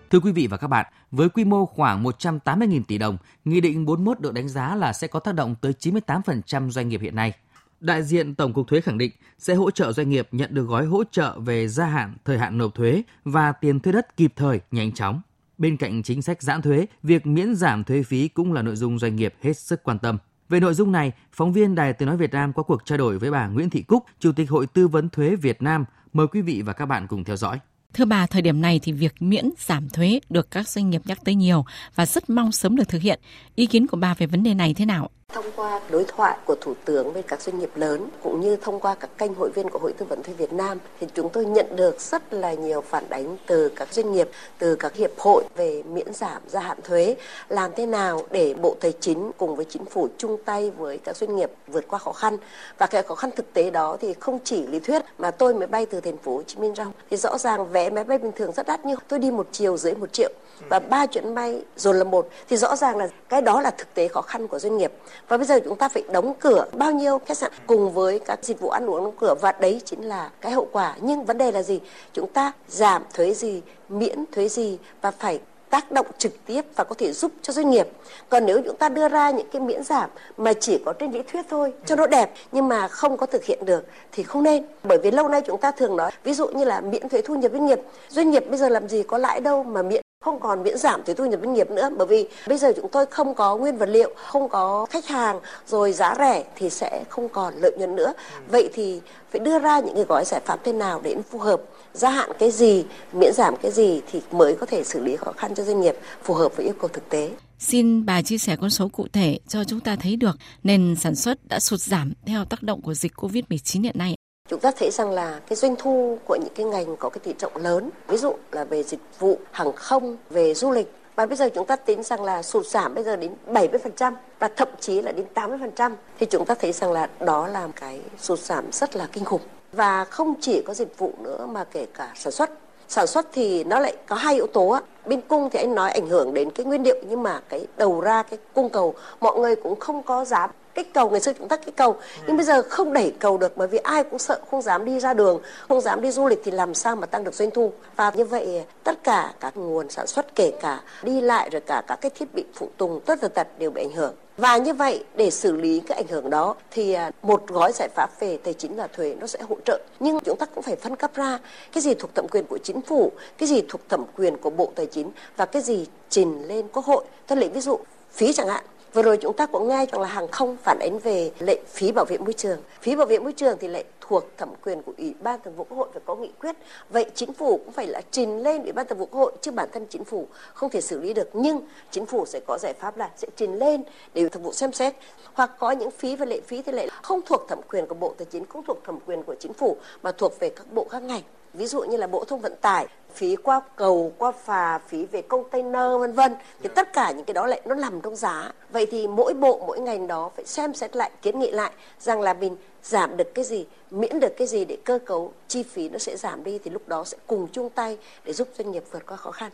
Thưa 0.10 0.20
quý 0.20 0.32
vị 0.32 0.48
và 0.48 0.58
các 0.58 0.68
bạn, 0.68 0.86
với 1.12 1.30
quy 1.30 1.46
mô 1.46 1.66
khoảng 1.66 2.04
180.000 2.04 2.82
tỷ 2.88 2.98
đồng, 2.98 3.18
Nghị 3.46 3.62
định 3.62 3.86
41 3.86 4.20
được 4.20 4.34
đánh 4.34 4.50
giá 4.50 4.76
là 4.76 4.94
sẽ 4.94 5.08
có 5.08 5.20
tác 5.20 5.36
động 5.36 5.56
tới 5.62 5.74
98% 5.80 6.70
doanh 6.70 6.90
nghiệp 6.90 7.02
hiện 7.02 7.16
nay. 7.16 7.34
Đại 7.80 8.04
diện 8.04 8.36
Tổng 8.36 8.54
cục 8.54 8.68
Thuế 8.68 8.82
khẳng 8.82 8.98
định 8.98 9.12
sẽ 9.40 9.56
hỗ 9.56 9.72
trợ 9.72 9.92
doanh 9.92 10.10
nghiệp 10.10 10.28
nhận 10.32 10.54
được 10.54 10.64
gói 10.64 10.86
hỗ 10.86 11.04
trợ 11.12 11.40
về 11.40 11.68
gia 11.68 11.86
hạn, 11.86 12.16
thời 12.26 12.38
hạn 12.38 12.58
nộp 12.58 12.76
thuế 12.76 13.04
và 13.26 13.52
tiền 13.52 13.80
thuê 13.80 13.94
đất 13.94 14.18
kịp 14.18 14.34
thời, 14.36 14.60
nhanh 14.72 14.92
chóng. 14.92 15.22
Bên 15.58 15.78
cạnh 15.78 16.04
chính 16.04 16.22
sách 16.22 16.42
giãn 16.42 16.62
thuế, 16.62 16.86
việc 17.04 17.28
miễn 17.28 17.56
giảm 17.56 17.84
thuế 17.84 18.04
phí 18.04 18.28
cũng 18.28 18.54
là 18.54 18.62
nội 18.62 18.76
dung 18.76 19.00
doanh 19.00 19.16
nghiệp 19.16 19.34
hết 19.42 19.58
sức 19.58 19.84
quan 19.84 20.00
tâm. 20.00 20.18
Về 20.50 20.60
nội 20.60 20.74
dung 20.74 20.92
này, 20.92 21.12
phóng 21.34 21.54
viên 21.54 21.76
Đài 21.76 21.94
Tiếng 21.94 22.08
Nói 22.08 22.18
Việt 22.18 22.34
Nam 22.34 22.54
có 22.54 22.64
cuộc 22.64 22.86
trao 22.86 22.98
đổi 22.98 23.20
với 23.20 23.32
bà 23.32 23.48
Nguyễn 23.48 23.70
Thị 23.70 23.82
Cúc, 23.82 24.04
Chủ 24.20 24.32
tịch 24.32 24.50
Hội 24.50 24.68
Tư 24.68 24.88
vấn 24.88 25.10
Thuế 25.10 25.36
Việt 25.36 25.62
Nam. 25.62 25.86
Mời 26.14 26.28
quý 26.28 26.42
vị 26.42 26.62
và 26.62 26.74
các 26.74 26.86
bạn 26.86 27.08
cùng 27.08 27.24
theo 27.24 27.36
dõi. 27.36 27.60
Thưa 27.94 28.06
bà, 28.06 28.28
thời 28.28 28.42
điểm 28.42 28.62
này 28.62 28.80
thì 28.84 28.92
việc 28.92 29.22
miễn 29.22 29.50
giảm 29.58 29.90
thuế 29.90 30.20
được 30.30 30.52
các 30.52 30.68
doanh 30.70 30.90
nghiệp 30.90 31.02
nhắc 31.06 31.20
tới 31.26 31.36
nhiều 31.36 31.66
và 31.96 32.06
rất 32.06 32.30
mong 32.30 32.52
sớm 32.52 32.76
được 32.76 32.88
thực 32.88 33.02
hiện. 33.02 33.20
Ý 33.56 33.66
kiến 33.66 33.88
của 33.88 33.98
bà 33.98 34.14
về 34.14 34.26
vấn 34.26 34.44
đề 34.44 34.54
này 34.54 34.74
thế 34.74 34.86
nào? 34.86 35.10
Thông 35.34 35.52
qua 35.56 35.82
đối 35.90 36.04
thoại 36.04 36.38
của 36.46 36.56
Thủ 36.62 36.74
tướng 36.86 37.14
với 37.14 37.24
các 37.24 37.42
doanh 37.42 37.60
nghiệp 37.60 37.70
lớn 37.76 38.10
cũng 38.24 38.42
như 38.42 38.56
thông 38.56 38.80
qua 38.80 38.96
các 38.96 39.10
kênh 39.18 39.34
hội 39.34 39.50
viên 39.56 39.70
của 39.70 39.80
Hội 39.80 39.94
Tư 39.94 40.06
vấn 40.10 40.24
Thuế 40.24 40.34
Việt 40.34 40.54
Nam 40.54 40.78
thì 41.00 41.08
chúng 41.14 41.30
tôi 41.30 41.46
nhận 41.46 41.76
được 41.76 42.02
rất 42.02 42.34
là 42.34 42.54
nhiều 42.54 42.82
phản 42.82 43.10
ánh 43.10 43.38
từ 43.46 43.70
các 43.70 43.94
doanh 43.94 44.12
nghiệp, 44.12 44.30
từ 44.58 44.76
các 44.76 44.94
hiệp 44.94 45.12
hội 45.18 45.44
về 45.56 45.84
miễn 45.84 46.14
giảm 46.14 46.42
gia 46.48 46.60
hạn 46.60 46.78
thuế. 46.84 47.16
Làm 47.50 47.72
thế 47.76 47.86
nào 47.86 48.22
để 48.32 48.54
Bộ 48.54 48.76
Tài 48.80 48.94
chính 49.00 49.32
cùng 49.38 49.56
với 49.56 49.66
chính 49.66 49.86
phủ 49.86 50.08
chung 50.18 50.38
tay 50.46 50.72
với 50.78 50.98
các 50.98 51.18
doanh 51.18 51.36
nghiệp 51.36 51.52
vượt 51.68 51.88
qua 51.88 52.00
khó 52.00 52.12
khăn 52.12 52.38
và 52.78 52.88
cái 52.88 53.04
khó 53.04 53.16
khăn 53.16 53.32
thực 53.36 53.54
tế 53.54 53.70
đó 53.70 53.98
thì 54.02 54.14
không 54.14 54.40
chỉ 54.44 54.68
lý 54.68 54.80
thuyết 54.80 55.02
mà 55.18 55.32
tôi 55.32 55.54
mới 55.54 55.68
bay 55.68 55.86
từ 55.86 56.02
thành 56.02 56.18
phố 56.18 56.36
Hồ 56.36 56.44
Chí 56.48 56.58
Minh 56.58 56.74
ra 56.74 56.86
thì 57.10 57.18
rõ 57.18 57.38
ràng 57.38 57.72
vé 57.72 57.90
máy 57.90 58.04
bay 58.04 58.18
bình 58.18 58.32
thường 58.36 58.52
rất 58.52 58.68
đắt 58.68 58.80
nhưng 58.86 59.00
tôi 59.08 59.20
đi 59.20 59.32
một 59.32 59.48
chiều 59.52 59.78
dưới 59.78 59.96
một 59.96 60.14
triệu 60.14 60.32
và 60.70 60.80
ba 60.80 61.06
chuyến 61.06 61.36
bay 61.36 61.62
dồn 61.76 61.98
là 61.98 62.04
một, 62.04 62.30
thì 62.50 62.58
rõ 62.58 62.76
ràng 62.76 62.98
là 62.98 63.08
cái 63.30 63.42
đó 63.42 63.62
là 63.62 63.72
thực 63.72 63.94
tế 63.94 64.08
khó 64.08 64.22
khăn 64.22 64.48
của 64.48 64.60
doanh 64.60 64.78
nghiệp 64.78 64.92
và 65.28 65.38
bây 65.38 65.46
giờ 65.46 65.60
chúng 65.60 65.76
ta 65.76 65.90
phải 65.90 66.04
đóng 66.12 66.34
cửa 66.40 66.66
bao 66.74 66.92
nhiêu 66.92 67.20
khách 67.26 67.38
sạn 67.38 67.52
cùng 67.68 67.92
với 67.92 68.20
các 68.20 68.40
dịch 68.42 68.60
vụ 68.60 68.70
ăn 68.70 68.90
uống 68.90 69.04
đóng 69.04 69.16
cửa 69.20 69.36
và 69.42 69.52
đấy 69.52 69.82
chính 69.86 70.08
là 70.08 70.30
cái 70.42 70.52
hậu 70.52 70.68
quả 70.72 70.96
nhưng 71.02 71.26
vấn 71.26 71.38
đề 71.38 71.52
là 71.52 71.64
gì 71.64 71.80
chúng 72.14 72.28
ta 72.28 72.52
giảm 72.68 73.04
thuế 73.14 73.34
gì, 73.34 73.62
miễn 73.90 74.26
thuế 74.32 74.48
gì 74.48 74.78
và 75.02 75.12
phải 75.12 75.40
tác 75.70 75.92
động 75.92 76.06
trực 76.18 76.32
tiếp 76.46 76.62
và 76.76 76.84
có 76.84 76.96
thể 76.98 77.14
giúp 77.14 77.32
cho 77.42 77.54
doanh 77.54 77.70
nghiệp. 77.70 77.88
Còn 78.30 78.46
nếu 78.46 78.62
chúng 78.66 78.76
ta 78.76 78.90
đưa 78.90 79.10
ra 79.10 79.32
những 79.32 79.48
cái 79.52 79.62
miễn 79.62 79.84
giảm 79.84 80.10
mà 80.38 80.54
chỉ 80.54 80.82
có 80.86 80.94
trên 80.94 81.12
lý 81.12 81.22
thuyết 81.32 81.46
thôi, 81.50 81.74
cho 81.86 81.96
nó 81.96 82.08
đẹp 82.08 82.34
nhưng 82.52 82.68
mà 82.68 82.88
không 82.88 83.18
có 83.18 83.26
thực 83.26 83.44
hiện 83.44 83.66
được 83.66 83.86
thì 84.12 84.24
không 84.24 84.44
nên. 84.44 84.66
Bởi 84.84 84.98
vì 85.04 85.12
lâu 85.12 85.28
nay 85.28 85.42
chúng 85.46 85.60
ta 85.60 85.72
thường 85.72 85.96
nói, 85.96 86.12
ví 86.24 86.34
dụ 86.34 86.48
như 86.48 86.66
là 86.66 86.82
miễn 86.82 87.10
thuế 87.10 87.22
thu 87.22 87.36
nhập 87.36 87.52
doanh 87.52 87.66
nghiệp. 87.66 87.80
Doanh 88.10 88.32
nghiệp 88.32 88.50
bây 88.50 88.58
giờ 88.58 88.70
làm 88.70 88.90
gì 88.90 89.04
có 89.04 89.18
lãi 89.18 89.42
đâu 89.42 89.64
mà 89.64 89.82
miễn 89.82 90.02
không 90.28 90.40
còn 90.40 90.64
miễn 90.64 90.78
giảm 90.78 91.04
thuế 91.04 91.16
thu 91.16 91.26
nhập 91.26 91.40
doanh 91.44 91.54
nghiệp 91.54 91.72
nữa 91.72 91.90
bởi 91.98 92.08
vì 92.08 92.28
bây 92.48 92.58
giờ 92.58 92.72
chúng 92.76 92.90
tôi 92.92 93.06
không 93.06 93.36
có 93.36 93.58
nguyên 93.58 93.78
vật 93.78 93.90
liệu 93.90 94.14
không 94.16 94.50
có 94.50 94.86
khách 94.90 95.06
hàng 95.06 95.40
rồi 95.68 95.94
giá 95.94 96.16
rẻ 96.20 96.44
thì 96.56 96.70
sẽ 96.70 97.04
không 97.10 97.30
còn 97.30 97.54
lợi 97.58 97.72
nhuận 97.78 97.96
nữa. 97.96 98.14
Vậy 98.52 98.70
thì 98.74 99.02
phải 99.32 99.40
đưa 99.40 99.60
ra 99.60 99.80
những 99.80 99.96
cái 99.96 100.04
gói 100.04 100.26
giải 100.26 100.42
pháp 100.46 100.60
thế 100.64 100.74
nào 100.74 101.02
để 101.04 101.16
phù 101.32 101.40
hợp 101.40 101.62
gia 101.94 102.10
hạn 102.10 102.32
cái 102.40 102.52
gì 102.52 102.86
miễn 103.14 103.34
giảm 103.34 103.56
cái 103.62 103.72
gì 103.72 104.02
thì 104.12 104.22
mới 104.32 104.56
có 104.56 104.66
thể 104.66 104.84
xử 104.84 105.04
lý 105.04 105.16
khó 105.16 105.32
khăn 105.32 105.56
cho 105.56 105.64
doanh 105.64 105.82
nghiệp 105.82 105.96
phù 106.24 106.34
hợp 106.34 106.56
với 106.56 106.66
yêu 106.66 106.76
cầu 106.80 106.88
thực 106.88 107.10
tế. 107.10 107.30
Xin 107.60 108.06
bà 108.06 108.22
chia 108.22 108.38
sẻ 108.38 108.56
con 108.62 108.70
số 108.70 108.88
cụ 108.88 109.08
thể 109.14 109.40
cho 109.48 109.64
chúng 109.64 109.80
ta 109.80 109.96
thấy 109.96 110.16
được 110.16 110.38
nền 110.64 110.96
sản 110.96 111.16
xuất 111.16 111.48
đã 111.48 111.60
sụt 111.60 111.80
giảm 111.80 112.14
theo 112.26 112.46
tác 112.46 112.64
động 112.64 112.82
của 112.82 112.94
dịch 112.94 113.14
Covid-19 113.16 113.84
hiện 113.84 113.98
nay. 113.98 114.16
Chúng 114.48 114.60
ta 114.60 114.72
thấy 114.72 114.92
rằng 114.92 115.12
là 115.12 115.40
cái 115.48 115.56
doanh 115.56 115.76
thu 115.76 116.18
của 116.26 116.36
những 116.36 116.54
cái 116.56 116.66
ngành 116.66 116.96
có 116.98 117.10
cái 117.10 117.20
tỷ 117.24 117.34
trọng 117.38 117.58
lớn, 117.58 117.90
ví 118.08 118.18
dụ 118.18 118.34
là 118.52 118.64
về 118.64 118.84
dịch 118.84 119.00
vụ, 119.20 119.40
hàng 119.52 119.74
không, 119.74 120.18
về 120.30 120.54
du 120.54 120.72
lịch 120.72 120.94
và 121.18 121.26
bây 121.26 121.38
giờ 121.38 121.50
chúng 121.50 121.66
ta 121.66 121.76
tính 121.76 122.04
rằng 122.04 122.24
là 122.24 122.44
sụt 122.44 122.66
giảm 122.66 122.96
bây 122.96 123.04
giờ 123.04 123.16
đến 123.16 123.32
70% 123.48 124.14
và 124.40 124.48
thậm 124.48 124.68
chí 124.80 125.02
là 125.02 125.12
đến 125.12 125.26
80% 125.34 125.92
thì 126.20 126.26
chúng 126.26 126.46
ta 126.46 126.56
thấy 126.56 126.72
rằng 126.72 126.92
là 126.92 127.10
đó 127.20 127.48
là 127.48 127.68
cái 127.76 128.02
sụt 128.20 128.40
giảm 128.40 128.66
rất 128.72 128.96
là 128.96 129.08
kinh 129.12 129.26
khủng. 129.26 129.42
Và 129.72 130.06
không 130.06 130.34
chỉ 130.42 130.62
có 130.62 130.74
dịch 130.74 130.98
vụ 130.98 131.14
nữa 131.20 131.48
mà 131.52 131.64
kể 131.64 131.86
cả 131.94 132.12
sản 132.16 132.32
xuất. 132.32 132.50
Sản 132.88 133.08
xuất 133.08 133.28
thì 133.34 133.64
nó 133.64 133.80
lại 133.80 133.96
có 134.08 134.16
hai 134.16 134.36
yếu 134.36 134.48
tố 134.48 134.80
bên 135.06 135.22
cung 135.22 135.50
thì 135.50 135.60
anh 135.60 135.76
nói 135.76 135.92
ảnh 135.92 136.08
hưởng 136.08 136.34
đến 136.34 136.52
cái 136.52 136.66
nguyên 136.66 136.84
liệu 136.84 136.96
nhưng 137.10 137.24
mà 137.24 137.42
cái 137.50 137.68
đầu 137.78 138.02
ra 138.02 138.24
cái 138.24 138.40
cung 138.54 138.70
cầu 138.70 138.94
mọi 139.20 139.40
người 139.40 139.56
cũng 139.56 139.80
không 139.80 140.04
có 140.04 140.26
dám 140.26 140.50
cái 140.78 140.86
cầu, 140.94 141.10
ngày 141.10 141.22
xưa 141.22 141.34
chúng 141.38 141.48
ta 141.48 141.56
cái 141.56 141.72
cầu. 141.76 141.96
Nhưng 142.28 142.38
bây 142.38 142.46
giờ 142.46 142.62
không 142.62 142.94
đẩy 142.94 143.14
cầu 143.20 143.38
được 143.38 143.58
bởi 143.58 143.68
vì 143.68 143.78
ai 143.78 144.04
cũng 144.04 144.20
sợ 144.20 144.40
không 144.52 144.62
dám 144.62 144.86
đi 144.86 145.00
ra 145.00 145.14
đường, 145.14 145.42
không 145.68 145.82
dám 145.82 146.02
đi 146.02 146.12
du 146.12 146.28
lịch 146.28 146.42
thì 146.44 146.52
làm 146.52 146.74
sao 146.74 146.96
mà 146.96 147.06
tăng 147.06 147.24
được 147.24 147.34
doanh 147.34 147.52
thu? 147.52 147.72
Và 147.96 148.12
như 148.16 148.26
vậy, 148.26 148.64
tất 148.84 149.04
cả 149.04 149.34
các 149.40 149.58
nguồn 149.58 149.90
sản 149.90 150.08
xuất, 150.08 150.36
kể 150.36 150.52
cả 150.62 150.82
đi 151.04 151.22
lại 151.22 151.50
rồi 151.50 151.62
cả 151.62 151.84
các 151.88 152.02
cái 152.02 152.12
thiết 152.16 152.34
bị 152.34 152.44
phụ 152.54 152.70
tùng, 152.78 153.00
tất 153.06 153.22
tật 153.22 153.34
tật 153.34 153.48
đều 153.60 153.72
bị 153.72 153.82
ảnh 153.82 153.92
hưởng. 153.92 154.14
Và 154.38 154.58
như 154.58 154.74
vậy, 154.74 155.04
để 155.16 155.32
xử 155.32 155.52
lý 155.52 155.80
cái 155.80 155.98
ảnh 155.98 156.08
hưởng 156.08 156.30
đó 156.30 156.56
thì 156.72 156.94
à, 156.94 157.12
một 157.22 157.48
gói 157.48 157.72
giải 157.72 157.90
pháp 157.96 158.20
về 158.20 158.38
tài 158.44 158.54
chính 158.54 158.76
và 158.76 158.88
thuế 158.88 159.16
nó 159.20 159.28
sẽ 159.28 159.40
hỗ 159.50 159.56
trợ. 159.66 159.80
Nhưng 160.00 160.20
chúng 160.20 160.38
ta 160.38 160.46
cũng 160.46 160.64
phải 160.64 160.76
phân 160.76 160.96
cấp 160.96 161.12
ra 161.16 161.40
cái 161.72 161.82
gì 161.82 161.94
thuộc 161.94 162.16
thẩm 162.16 162.28
quyền 162.28 162.46
của 162.46 162.58
chính 162.58 162.82
phủ, 162.82 163.12
cái 163.38 163.50
gì 163.50 163.62
thuộc 163.70 163.82
thẩm 163.90 164.04
quyền 164.18 164.38
của 164.38 164.50
bộ 164.50 164.72
tài 164.76 164.86
chính 164.86 165.12
và 165.38 165.46
cái 165.46 165.62
gì 165.62 165.86
trình 166.10 166.48
lên 166.48 166.68
quốc 166.74 166.86
hội. 166.86 167.06
Tôi 167.28 167.38
lấy 167.38 167.50
ví 167.50 167.62
dụ 167.62 167.78
phí 168.12 168.34
chẳng 168.34 168.48
hạn. 168.48 168.64
Vừa 168.94 169.02
rồi 169.02 169.18
chúng 169.18 169.34
ta 169.34 169.46
cũng 169.46 169.68
nghe 169.68 169.86
rằng 169.86 170.02
là 170.02 170.08
hàng 170.08 170.28
không 170.28 170.58
phản 170.64 170.80
ánh 170.80 171.00
về 171.00 171.32
lệ 171.40 171.60
phí 171.68 171.92
bảo 171.92 172.06
vệ 172.06 172.18
môi 172.18 172.34
trường. 172.34 172.60
Phí 172.82 172.96
bảo 172.96 173.06
vệ 173.06 173.20
môi 173.20 173.34
trường 173.34 173.58
thì 173.60 173.68
lại 173.68 173.84
thuộc 174.02 174.24
thẩm 174.38 174.50
quyền 174.64 174.82
của 174.82 174.92
Ủy 174.98 175.16
ban 175.20 175.40
Thường 175.44 175.56
vụ 175.56 175.64
Quốc 175.64 175.78
hội 175.78 175.88
phải 175.94 176.02
có 176.06 176.16
nghị 176.16 176.32
quyết. 176.40 176.56
Vậy 176.90 177.06
chính 177.16 177.34
phủ 177.34 177.58
cũng 177.58 177.72
phải 177.72 177.88
là 177.88 178.02
trình 178.12 178.44
lên 178.44 178.64
Ủy 178.64 178.72
ban 178.72 178.88
Thường 178.88 178.98
vụ 178.98 179.06
Quốc 179.06 179.20
hội 179.20 179.32
chứ 179.42 179.52
bản 179.52 179.70
thân 179.74 179.86
chính 179.90 180.04
phủ 180.04 180.28
không 180.54 180.70
thể 180.70 180.82
xử 180.82 181.00
lý 181.00 181.14
được 181.14 181.30
nhưng 181.34 181.62
chính 181.92 182.06
phủ 182.06 182.26
sẽ 182.26 182.40
có 182.48 182.58
giải 182.62 182.74
pháp 182.74 182.98
là 182.98 183.10
sẽ 183.18 183.28
trình 183.36 183.60
lên 183.60 183.84
để 184.14 184.30
Thường 184.30 184.44
vụ 184.44 184.54
xem 184.54 184.74
xét 184.74 184.94
hoặc 185.34 185.52
có 185.60 185.72
những 185.72 185.92
phí 185.92 186.16
và 186.16 186.26
lệ 186.26 186.42
phí 186.48 186.62
thì 186.62 186.72
lại 186.72 186.90
không 187.02 187.22
thuộc 187.26 187.46
thẩm 187.48 187.60
quyền 187.70 187.88
của 187.88 187.96
Bộ 187.96 188.14
Tài 188.18 188.26
chính, 188.26 188.46
không 188.46 188.64
thuộc 188.68 188.84
thẩm 188.84 189.00
quyền 189.06 189.24
của 189.24 189.36
chính 189.40 189.54
phủ 189.54 189.78
mà 190.04 190.12
thuộc 190.12 190.40
về 190.40 190.50
các 190.50 190.74
bộ 190.74 190.88
các 190.90 191.02
ngành 191.04 191.22
ví 191.58 191.66
dụ 191.66 191.82
như 191.82 191.98
là 191.98 192.08
bộ 192.08 192.26
thông 192.26 192.42
vận 192.42 192.54
tải 192.62 192.88
phí 193.14 193.36
qua 193.36 193.62
cầu 193.76 194.14
qua 194.18 194.32
phà 194.46 194.80
phí 194.88 195.06
về 195.06 195.22
container 195.22 196.00
vân 196.00 196.14
vân. 196.14 196.34
Thì 196.64 196.70
tất 196.76 196.94
cả 196.94 197.12
những 197.12 197.26
cái 197.26 197.34
đó 197.34 197.46
lại 197.46 197.62
nó 197.66 197.76
nằm 197.76 198.02
trong 198.02 198.16
giá. 198.16 198.52
Vậy 198.70 198.88
thì 198.92 199.08
mỗi 199.08 199.34
bộ 199.34 199.64
mỗi 199.68 199.80
ngành 199.80 200.08
đó 200.08 200.32
phải 200.36 200.46
xem 200.46 200.74
xét 200.74 200.96
lại 200.96 201.12
kiến 201.22 201.40
nghị 201.40 201.52
lại 201.52 201.72
rằng 202.00 202.22
là 202.22 202.34
mình 202.34 202.56
giảm 202.84 203.18
được 203.18 203.36
cái 203.36 203.46
gì 203.46 203.66
miễn 203.92 204.20
được 204.20 204.34
cái 204.38 204.48
gì 204.48 204.66
để 204.66 204.78
cơ 204.86 205.00
cấu 205.06 205.34
chi 205.48 205.64
phí 205.64 205.90
nó 205.90 205.98
sẽ 205.98 206.18
giảm 206.18 206.44
đi 206.44 206.60
thì 206.64 206.72
lúc 206.72 206.88
đó 206.88 207.04
sẽ 207.04 207.18
cùng 207.28 207.48
chung 207.52 207.70
tay 207.70 207.98
để 208.26 208.34
giúp 208.34 208.48
doanh 208.58 208.72
nghiệp 208.72 208.84
vượt 208.92 209.06
qua 209.08 209.18
khó 209.18 209.32
khăn. 209.32 209.52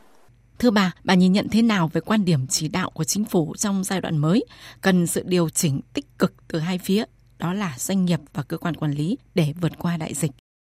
Thưa 0.59 0.71
bà, 0.71 0.91
bà 1.03 1.13
nhìn 1.13 1.33
nhận 1.33 1.49
thế 1.49 1.61
nào 1.61 1.89
về 1.93 2.01
quan 2.01 2.25
điểm 2.25 2.47
chỉ 2.49 2.67
đạo 2.67 2.89
của 2.89 3.03
chính 3.03 3.25
phủ 3.25 3.53
trong 3.57 3.83
giai 3.83 4.01
đoạn 4.01 4.17
mới? 4.17 4.45
Cần 4.81 5.07
sự 5.07 5.23
điều 5.25 5.49
chỉnh 5.49 5.81
tích 5.93 6.05
cực 6.19 6.33
từ 6.47 6.59
hai 6.59 6.77
phía, 6.77 7.03
đó 7.37 7.53
là 7.53 7.75
doanh 7.77 8.05
nghiệp 8.05 8.19
và 8.33 8.43
cơ 8.43 8.57
quan 8.57 8.75
quản 8.75 8.91
lý 8.91 9.17
để 9.35 9.53
vượt 9.61 9.71
qua 9.79 9.97
đại 9.97 10.13
dịch? 10.13 10.31